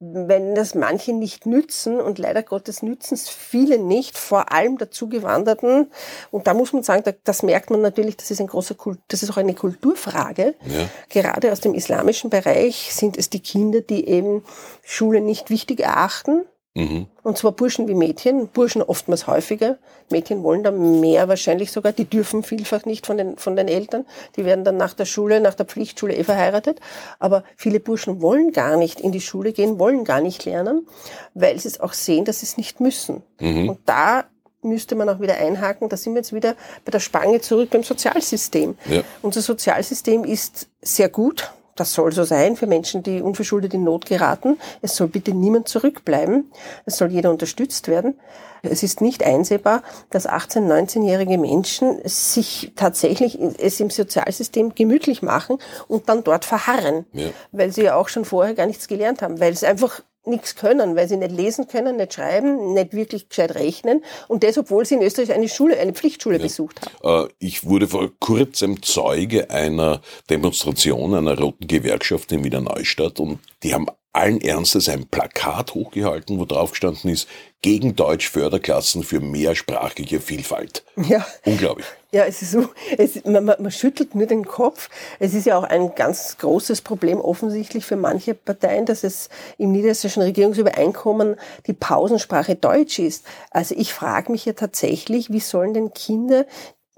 Wenn 0.01 0.56
das 0.56 0.75
manche 0.75 1.12
nicht 1.12 1.46
nützen 1.46 2.00
und 2.00 2.20
leider 2.20 2.41
Gottes 2.41 2.82
nützen 2.82 3.15
es 3.15 3.27
viele 3.27 3.77
nicht, 3.77 4.18
vor 4.18 4.51
allem 4.53 4.77
dazu 4.77 5.10
Gewanderten. 5.10 5.91
Und 6.32 6.48
da 6.48 6.53
muss 6.53 6.72
man 6.72 6.84
sagen, 6.84 7.03
da, 7.03 7.12
das 7.24 7.44
merkt 7.44 7.70
man 7.70 7.82
natürlich, 7.82 8.15
das 8.15 8.32
ist 8.32 8.39
ein 8.39 8.48
großer 8.48 8.75
Kult, 8.75 9.00
das 9.10 9.24
ist 9.24 9.29
auch 9.29 9.38
eine 9.38 9.53
Kulturfrage. 9.53 10.56
Ja. 10.65 10.89
Gerade 11.10 11.51
aus 11.51 11.60
dem 11.60 11.74
islamischen 11.74 12.29
Bereich 12.29 12.94
sind 12.94 13.18
es 13.18 13.29
die 13.29 13.41
Kinder, 13.41 13.82
die 13.82 14.08
eben 14.08 14.44
Schule 14.84 15.20
nicht 15.20 15.50
wichtig 15.50 15.82
erachten. 15.82 16.46
Mhm. 16.76 17.08
Und 17.24 17.38
zwar 17.38 17.52
Burschen 17.52 17.88
wie 17.88 17.96
Mädchen, 17.96 18.48
Burschen 18.48 18.82
oftmals 18.82 19.28
häufiger. 19.28 19.78
Mädchen 20.10 20.44
wollen 20.44 20.64
da 20.64 20.72
mehr 20.72 21.28
wahrscheinlich 21.28 21.72
sogar, 21.72 21.92
die 21.94 22.06
dürfen 22.06 22.44
vielfach 22.44 22.86
nicht 22.86 23.06
von 23.06 23.18
den, 23.18 23.38
von 23.38 23.56
den 23.56 23.68
Eltern. 23.68 24.06
Die 24.36 24.46
werden 24.46 24.64
dann 24.64 24.78
nach 24.78 24.94
der 24.94 25.06
Schule, 25.06 25.42
nach 25.42 25.56
der 25.56 25.66
Pflichtschule 25.66 26.16
eh 26.16 26.24
verheiratet. 26.24 26.80
Aber 27.18 27.44
viele 27.56 27.80
Burschen 27.80 28.22
wollen 28.22 28.52
gar 28.52 28.78
nicht 28.78 29.00
in 29.00 29.12
die 29.12 29.22
Schule 29.22 29.52
gehen, 29.52 29.80
wollen 29.80 30.04
gar 30.04 30.22
nicht 30.22 30.46
lernen, 30.46 30.88
weil 31.34 31.60
sie 31.60 31.68
es 31.68 31.80
auch 31.80 31.94
sehen, 31.94 32.26
dass 32.26 32.42
sie 32.42 32.46
es 32.46 32.58
nicht 32.58 32.80
müssen. 32.80 33.24
Mhm. 33.40 33.70
Und 33.70 33.80
da 33.86 34.26
müsste 34.62 34.96
man 34.96 35.10
auch 35.10 35.20
wieder 35.20 35.38
einhaken, 35.38 35.90
da 35.90 35.98
sind 35.98 36.14
wir 36.14 36.20
jetzt 36.20 36.34
wieder 36.34 36.56
bei 36.86 36.92
der 36.92 37.00
Spange 37.00 37.42
zurück 37.42 37.70
beim 37.72 37.84
Sozialsystem. 37.84 38.78
Ja. 38.90 39.02
Unser 39.22 39.42
Sozialsystem 39.42 40.24
ist 40.24 40.68
sehr 40.82 41.10
gut. 41.10 41.52
Das 41.79 41.93
soll 41.93 42.12
so 42.12 42.25
sein 42.25 42.57
für 42.57 42.67
Menschen, 42.67 43.03
die 43.03 43.21
unverschuldet 43.21 43.74
in 43.74 43.86
Not 43.86 44.05
geraten. 44.05 44.57
Es 44.81 44.98
soll 44.98 45.07
bitte 45.07 45.31
niemand 45.33 45.69
zurückbleiben. 45.69 46.51
Es 46.86 46.98
soll 46.98 47.09
jeder 47.09 47.31
unterstützt 47.31 47.88
werden. 47.88 48.15
Es 48.62 48.83
ist 48.83 49.00
nicht 49.00 49.24
einsehbar, 49.24 49.83
dass 50.09 50.27
18-, 50.27 50.67
19-jährige 50.67 51.38
Menschen 51.38 52.01
sich 52.03 52.74
tatsächlich 52.75 53.39
es 53.57 53.79
im 53.79 53.89
Sozialsystem 53.89 54.75
gemütlich 54.75 55.21
machen 55.21 55.57
und 55.88 56.09
dann 56.09 56.25
dort 56.25 56.43
verharren, 56.43 57.05
Ja. 57.13 57.27
weil 57.53 57.71
sie 57.71 57.83
ja 57.83 57.95
auch 57.95 58.09
schon 58.09 58.25
vorher 58.25 58.55
gar 58.55 58.65
nichts 58.65 58.89
gelernt 58.89 59.21
haben, 59.21 59.39
weil 59.39 59.53
es 59.53 59.63
einfach 59.63 60.01
nichts 60.26 60.56
können, 60.56 60.96
weil 60.96 61.08
sie 61.08 61.18
nicht 61.18 61.32
lesen 61.32 61.68
können, 61.68 61.98
nicht 61.98 62.14
schreiben, 62.14 62.74
nicht 62.74 62.94
wirklich 62.94 63.30
gescheit 63.30 63.56
rechnen 63.56 64.04
und 64.28 64.44
das, 64.44 64.58
obwohl 64.58 64.86
sie 64.86 64.96
in 64.96 65.02
Österreich 65.02 65.32
eine 65.32 65.50
Schule, 65.50 65.80
eine 65.80 65.94
Pflichtschule 65.94 66.40
besucht 66.40 66.82
haben. 67.04 67.28
Äh, 67.28 67.34
Ich 67.40 67.66
wurde 67.66 67.88
vor 67.88 68.10
kurzem 68.20 68.82
Zeuge 68.84 69.50
einer 69.50 70.01
Demonstration 70.29 71.14
einer 71.16 71.38
roten 71.40 71.68
Gewerkschaft 71.68 72.32
in 72.32 72.44
Wiener 72.44 72.62
Neustadt 72.62 73.20
und 73.20 73.40
die 73.64 73.74
haben 73.74 73.88
allen 74.13 74.41
Ernstes 74.41 74.89
ein 74.89 75.07
Plakat 75.07 75.74
hochgehalten, 75.75 76.39
wo 76.39 76.45
drauf 76.45 76.72
gestanden 76.72 77.11
ist, 77.11 77.27
gegen 77.61 77.95
Deutsch 77.95 78.29
Förderklassen 78.29 79.03
für 79.03 79.19
mehrsprachige 79.19 80.19
Vielfalt. 80.19 80.83
Ja. 80.95 81.25
Unglaublich. 81.45 81.85
Ja, 82.11 82.24
es 82.24 82.41
ist 82.41 82.51
so, 82.51 82.69
es, 82.98 83.24
man, 83.25 83.45
man, 83.45 83.72
schüttelt 83.72 84.15
nur 84.15 84.25
den 84.25 84.45
Kopf. 84.45 84.89
Es 85.19 85.35
ist 85.35 85.45
ja 85.45 85.57
auch 85.57 85.63
ein 85.63 85.93
ganz 85.93 86.37
großes 86.39 86.81
Problem 86.81 87.22
offensichtlich 87.22 87.85
für 87.85 87.98
manche 87.98 88.33
Parteien, 88.33 88.87
dass 88.87 89.03
es 89.03 89.29
im 89.59 89.72
niedersächsischen 89.72 90.24
Regierungsübereinkommen 90.24 91.35
die 91.67 91.74
Pausensprache 91.74 92.55
Deutsch 92.55 92.98
ist. 92.98 93.25
Also 93.51 93.75
ich 93.77 93.93
frage 93.93 94.31
mich 94.31 94.45
ja 94.45 94.53
tatsächlich, 94.53 95.31
wie 95.31 95.39
sollen 95.39 95.75
denn 95.75 95.93
Kinder 95.93 96.48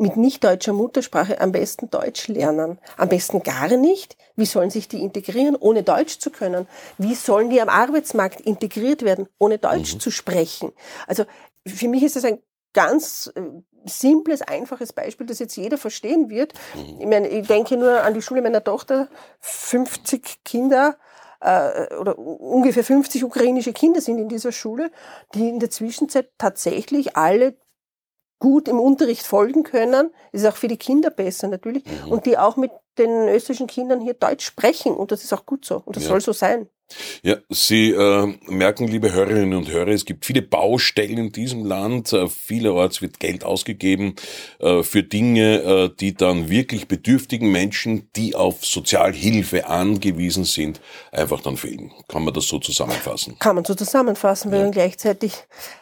mit 0.02 0.18
nicht 0.18 0.44
deutscher 0.44 0.74
Muttersprache 0.74 1.40
am 1.40 1.52
besten 1.52 1.90
Deutsch 1.90 2.28
lernen? 2.28 2.80
Am 2.98 3.10
besten 3.10 3.44
gar 3.44 3.68
nicht? 3.78 4.18
Wie 4.36 4.46
sollen 4.46 4.70
sich 4.70 4.88
die 4.88 5.02
integrieren, 5.02 5.56
ohne 5.56 5.84
Deutsch 5.84 6.20
zu 6.20 6.32
können? 6.32 6.68
Wie 6.98 7.16
sollen 7.16 7.50
die 7.50 7.62
am 7.62 7.70
Arbeitsmarkt 7.70 8.42
integriert 8.42 9.04
werden, 9.04 9.28
ohne 9.38 9.60
Deutsch 9.60 9.98
zu 10.00 10.12
sprechen? 10.12 10.72
Also 11.08 11.26
für 11.66 11.88
mich 11.88 12.04
ist 12.04 12.16
das 12.16 12.26
ein 12.26 12.40
ganz 12.74 13.32
äh, 13.36 13.42
simples, 13.86 14.42
einfaches 14.42 14.94
Beispiel, 14.94 15.28
das 15.28 15.40
jetzt 15.40 15.56
jeder 15.56 15.78
verstehen 15.78 16.30
wird. 16.30 16.54
Ich 17.00 17.06
meine, 17.06 17.28
ich 17.28 17.48
denke 17.48 17.78
nur 17.78 18.04
an 18.04 18.14
die 18.14 18.22
Schule 18.22 18.42
meiner 18.42 18.64
Tochter, 18.64 19.10
50 19.40 20.44
Kinder 20.44 20.98
äh, 21.42 21.94
oder 21.96 22.18
ungefähr 22.18 22.84
50 22.84 23.24
ukrainische 23.24 23.74
Kinder 23.74 24.02
sind 24.02 24.20
in 24.20 24.30
dieser 24.30 24.52
Schule, 24.52 24.92
die 25.34 25.50
in 25.50 25.60
der 25.60 25.70
Zwischenzeit 25.70 26.30
tatsächlich 26.38 27.18
alle 27.18 27.56
gut 28.42 28.68
im 28.68 28.80
Unterricht 28.82 29.26
folgen 29.26 29.64
können. 29.64 30.10
Das 30.34 30.42
ist 30.42 30.48
auch 30.48 30.58
für 30.58 30.68
die 30.68 30.76
Kinder 30.78 31.10
besser 31.12 31.48
natürlich. 31.48 31.84
Und 32.10 32.26
die 32.26 32.38
auch 32.38 32.58
mit 32.58 32.72
den 32.98 33.30
österreichischen 33.30 33.68
Kindern 33.68 34.02
hier 34.02 34.16
Deutsch 34.16 34.46
sprechen. 34.46 34.94
Und 34.94 35.12
das 35.14 35.24
ist 35.24 35.32
auch 35.32 35.46
gut 35.46 35.64
so. 35.64 35.82
Und 35.86 35.96
das 35.96 36.04
Ja. 36.04 36.10
soll 36.10 36.20
so 36.22 36.34
sein. 36.34 36.68
Ja, 37.24 37.38
Sie 37.50 37.92
äh, 37.92 38.34
merken, 38.48 38.88
liebe 38.88 39.12
Hörerinnen 39.14 39.58
und 39.58 39.70
Hörer, 39.70 39.90
es 39.90 40.06
gibt 40.06 40.26
viele 40.26 40.42
Baustellen 40.42 41.18
in 41.18 41.32
diesem 41.32 41.66
Land. 41.66 42.14
Äh, 42.14 42.28
vielerorts 42.28 43.02
wird 43.02 43.20
Geld 43.20 43.44
ausgegeben 43.44 44.16
äh, 44.60 44.84
für 44.84 45.04
Dinge, 45.04 45.62
äh, 45.62 45.90
die 46.00 46.14
dann 46.14 46.50
wirklich 46.50 46.88
bedürftigen 46.88 47.52
Menschen, 47.52 48.10
die 48.16 48.36
auf 48.36 48.66
Sozialhilfe 48.66 49.68
angewiesen 49.68 50.44
sind, 50.44 50.82
einfach 51.12 51.42
dann 51.42 51.58
fehlen. 51.58 51.92
Kann 52.08 52.24
man 52.24 52.34
das 52.34 52.48
so 52.48 52.60
zusammenfassen? 52.60 53.38
Kann 53.40 53.56
man 53.56 53.66
so 53.66 53.76
zusammenfassen, 53.76 54.52
weil 54.52 54.62
dann 54.62 54.72
gleichzeitig 54.72 55.34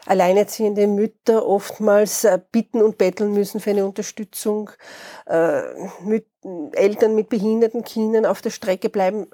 alleinerziehende 0.05 0.87
Mütter 0.87 1.45
oftmals 1.45 2.23
äh, 2.23 2.39
bitten 2.51 2.81
und 2.81 2.97
betteln 2.97 3.33
müssen 3.33 3.59
für 3.59 3.71
eine 3.71 3.85
Unterstützung, 3.85 4.69
äh, 5.25 5.61
mit 6.03 6.25
Eltern 6.71 7.15
mit 7.15 7.29
behinderten 7.29 7.83
Kindern 7.83 8.25
auf 8.25 8.41
der 8.41 8.49
Strecke 8.49 8.89
bleiben, 8.89 9.27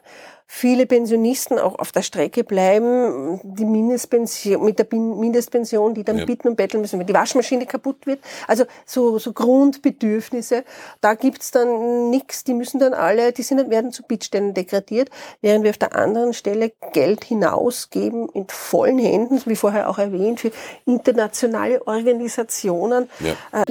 viele 0.48 0.86
Pensionisten 0.86 1.58
auch 1.58 1.78
auf 1.80 1.92
der 1.92 2.02
Strecke 2.04 2.44
bleiben, 2.44 3.40
die 3.44 3.66
Mindestpension, 3.66 4.64
mit 4.64 4.78
der 4.78 4.88
Mindestpension, 4.92 5.94
die 5.96 6.04
dann 6.04 6.20
Ja. 6.20 6.26
bitten 6.26 6.48
und 6.50 6.56
betteln 6.56 6.82
müssen, 6.82 7.00
wenn 7.00 7.08
die 7.08 7.14
Waschmaschine 7.14 7.66
kaputt 7.66 8.06
wird. 8.06 8.20
Also 8.48 8.66
so, 8.86 9.18
so 9.18 9.34
Grundbedürfnisse, 9.34 10.64
da 11.02 11.16
gibt's 11.16 11.52
dann 11.52 12.10
nichts, 12.10 12.44
die 12.44 12.54
müssen 12.54 12.80
dann 12.80 12.94
alle, 12.94 13.32
die 13.34 13.42
sind, 13.44 13.70
werden 13.70 13.92
zu 13.92 14.04
Bittstellen 14.04 14.54
degradiert, 14.54 15.10
während 15.42 15.64
wir 15.64 15.72
auf 15.72 15.78
der 15.80 15.96
anderen 15.96 16.34
Stelle 16.34 16.74
Geld 16.94 17.24
hinausgeben 17.24 18.30
in 18.30 18.48
vollen 18.48 19.00
Händen, 19.00 19.42
wie 19.46 19.56
vorher 19.56 19.90
auch 19.90 19.98
erwähnt, 19.98 20.40
für 20.40 20.52
internationale 20.86 21.86
Organisationen. 21.88 23.10
Ja. 23.20 23.64
Äh, 23.64 23.66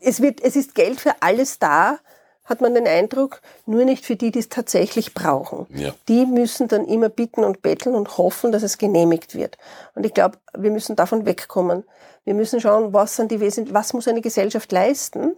Es, 0.00 0.22
wird, 0.22 0.40
es 0.42 0.54
ist 0.56 0.74
Geld 0.74 1.00
für 1.00 1.14
alles 1.20 1.58
da, 1.58 1.98
hat 2.48 2.60
man 2.60 2.74
den 2.74 2.86
Eindruck, 2.86 3.40
nur 3.66 3.84
nicht 3.84 4.04
für 4.04 4.16
die, 4.16 4.30
die 4.30 4.38
es 4.38 4.48
tatsächlich 4.48 5.14
brauchen. 5.14 5.66
Ja. 5.74 5.94
Die 6.08 6.26
müssen 6.26 6.68
dann 6.68 6.86
immer 6.86 7.08
bitten 7.08 7.44
und 7.44 7.62
betteln 7.62 7.94
und 7.94 8.16
hoffen, 8.16 8.52
dass 8.52 8.62
es 8.62 8.78
genehmigt 8.78 9.34
wird. 9.34 9.58
Und 9.94 10.06
ich 10.06 10.14
glaube, 10.14 10.38
wir 10.56 10.70
müssen 10.70 10.96
davon 10.96 11.26
wegkommen. 11.26 11.84
Wir 12.24 12.34
müssen 12.34 12.60
schauen, 12.60 12.92
was, 12.92 13.16
sind 13.16 13.30
die 13.30 13.40
Wesen 13.40 13.72
was 13.72 13.92
muss 13.92 14.08
eine 14.08 14.20
Gesellschaft 14.20 14.72
leisten. 14.72 15.34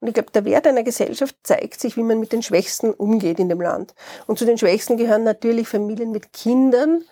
Und 0.00 0.08
ich 0.08 0.14
glaube, 0.14 0.30
der 0.32 0.44
Wert 0.44 0.66
einer 0.66 0.82
Gesellschaft 0.82 1.34
zeigt 1.42 1.80
sich, 1.80 1.96
wie 1.96 2.02
man 2.02 2.20
mit 2.20 2.32
den 2.32 2.42
Schwächsten 2.42 2.92
umgeht 2.92 3.40
in 3.40 3.48
dem 3.48 3.60
Land. 3.60 3.94
Und 4.26 4.38
zu 4.38 4.44
den 4.44 4.58
Schwächsten 4.58 4.96
gehören 4.96 5.24
natürlich 5.24 5.68
Familien 5.68 6.12
mit 6.12 6.32
Kindern, 6.32 7.04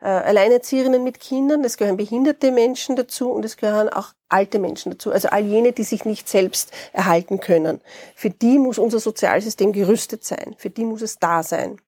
Alleinerzieherinnen 0.00 1.02
mit 1.02 1.18
Kindern, 1.18 1.64
es 1.64 1.76
gehören 1.76 1.96
behinderte 1.96 2.52
Menschen 2.52 2.94
dazu 2.94 3.30
und 3.30 3.44
es 3.44 3.56
gehören 3.56 3.88
auch 3.88 4.12
alte 4.28 4.58
Menschen 4.58 4.92
dazu, 4.92 5.10
also 5.10 5.28
all 5.28 5.44
jene, 5.44 5.72
die 5.72 5.84
sich 5.84 6.04
nicht 6.04 6.28
selbst 6.28 6.70
erhalten 6.92 7.40
können. 7.40 7.80
Für 8.14 8.30
die 8.30 8.58
muss 8.58 8.78
unser 8.78 9.00
Sozialsystem 9.00 9.72
gerüstet 9.72 10.24
sein, 10.24 10.54
für 10.56 10.70
die 10.70 10.84
muss 10.84 11.02
es 11.02 11.18
da 11.18 11.42
sein. 11.42 11.80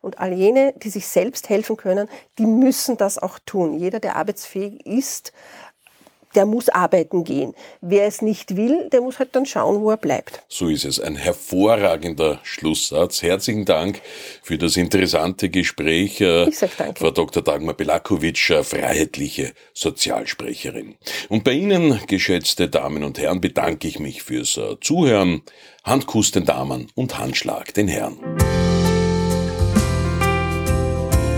Und 0.00 0.18
all 0.18 0.32
jene, 0.32 0.72
die 0.76 0.88
sich 0.88 1.06
selbst 1.06 1.48
helfen 1.48 1.76
können, 1.76 2.08
die 2.38 2.46
müssen 2.46 2.96
das 2.96 3.18
auch 3.18 3.38
tun. 3.38 3.74
Jeder, 3.74 4.00
der 4.00 4.16
arbeitsfähig 4.16 4.84
ist, 4.86 5.32
der 6.34 6.46
muss 6.46 6.68
arbeiten 6.68 7.24
gehen. 7.24 7.54
Wer 7.80 8.06
es 8.06 8.22
nicht 8.22 8.56
will, 8.56 8.88
der 8.90 9.00
muss 9.00 9.18
halt 9.18 9.34
dann 9.34 9.46
schauen, 9.46 9.80
wo 9.80 9.90
er 9.90 9.96
bleibt. 9.96 10.42
So 10.48 10.68
ist 10.68 10.84
es. 10.84 11.00
Ein 11.00 11.16
hervorragender 11.16 12.40
Schlusssatz. 12.42 13.22
Herzlichen 13.22 13.64
Dank 13.64 14.00
für 14.42 14.58
das 14.58 14.76
interessante 14.76 15.48
Gespräch. 15.48 16.20
Äh, 16.20 16.48
ich 16.48 16.58
sag 16.58 16.76
danke. 16.76 17.00
Frau 17.00 17.10
Dr. 17.10 17.42
Dagmar 17.42 17.74
Belakovic, 17.74 18.50
äh, 18.50 18.62
freiheitliche 18.62 19.52
Sozialsprecherin. 19.72 20.96
Und 21.28 21.44
bei 21.44 21.52
Ihnen, 21.52 22.00
geschätzte 22.06 22.68
Damen 22.68 23.04
und 23.04 23.18
Herren, 23.18 23.40
bedanke 23.40 23.88
ich 23.88 23.98
mich 23.98 24.22
fürs 24.22 24.56
äh, 24.56 24.76
Zuhören. 24.80 25.42
Handkuss 25.84 26.30
den 26.30 26.44
Damen 26.44 26.88
und 26.94 27.18
Handschlag 27.18 27.74
den 27.74 27.88
Herren. 27.88 28.16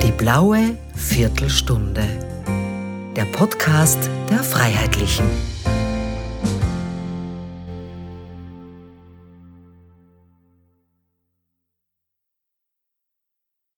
Die 0.04 0.12
blaue 0.12 0.78
Viertelstunde 0.94 2.25
der 3.16 3.24
Podcast 3.24 4.11
der 4.31 4.44
Freiheitlichen. 4.44 5.56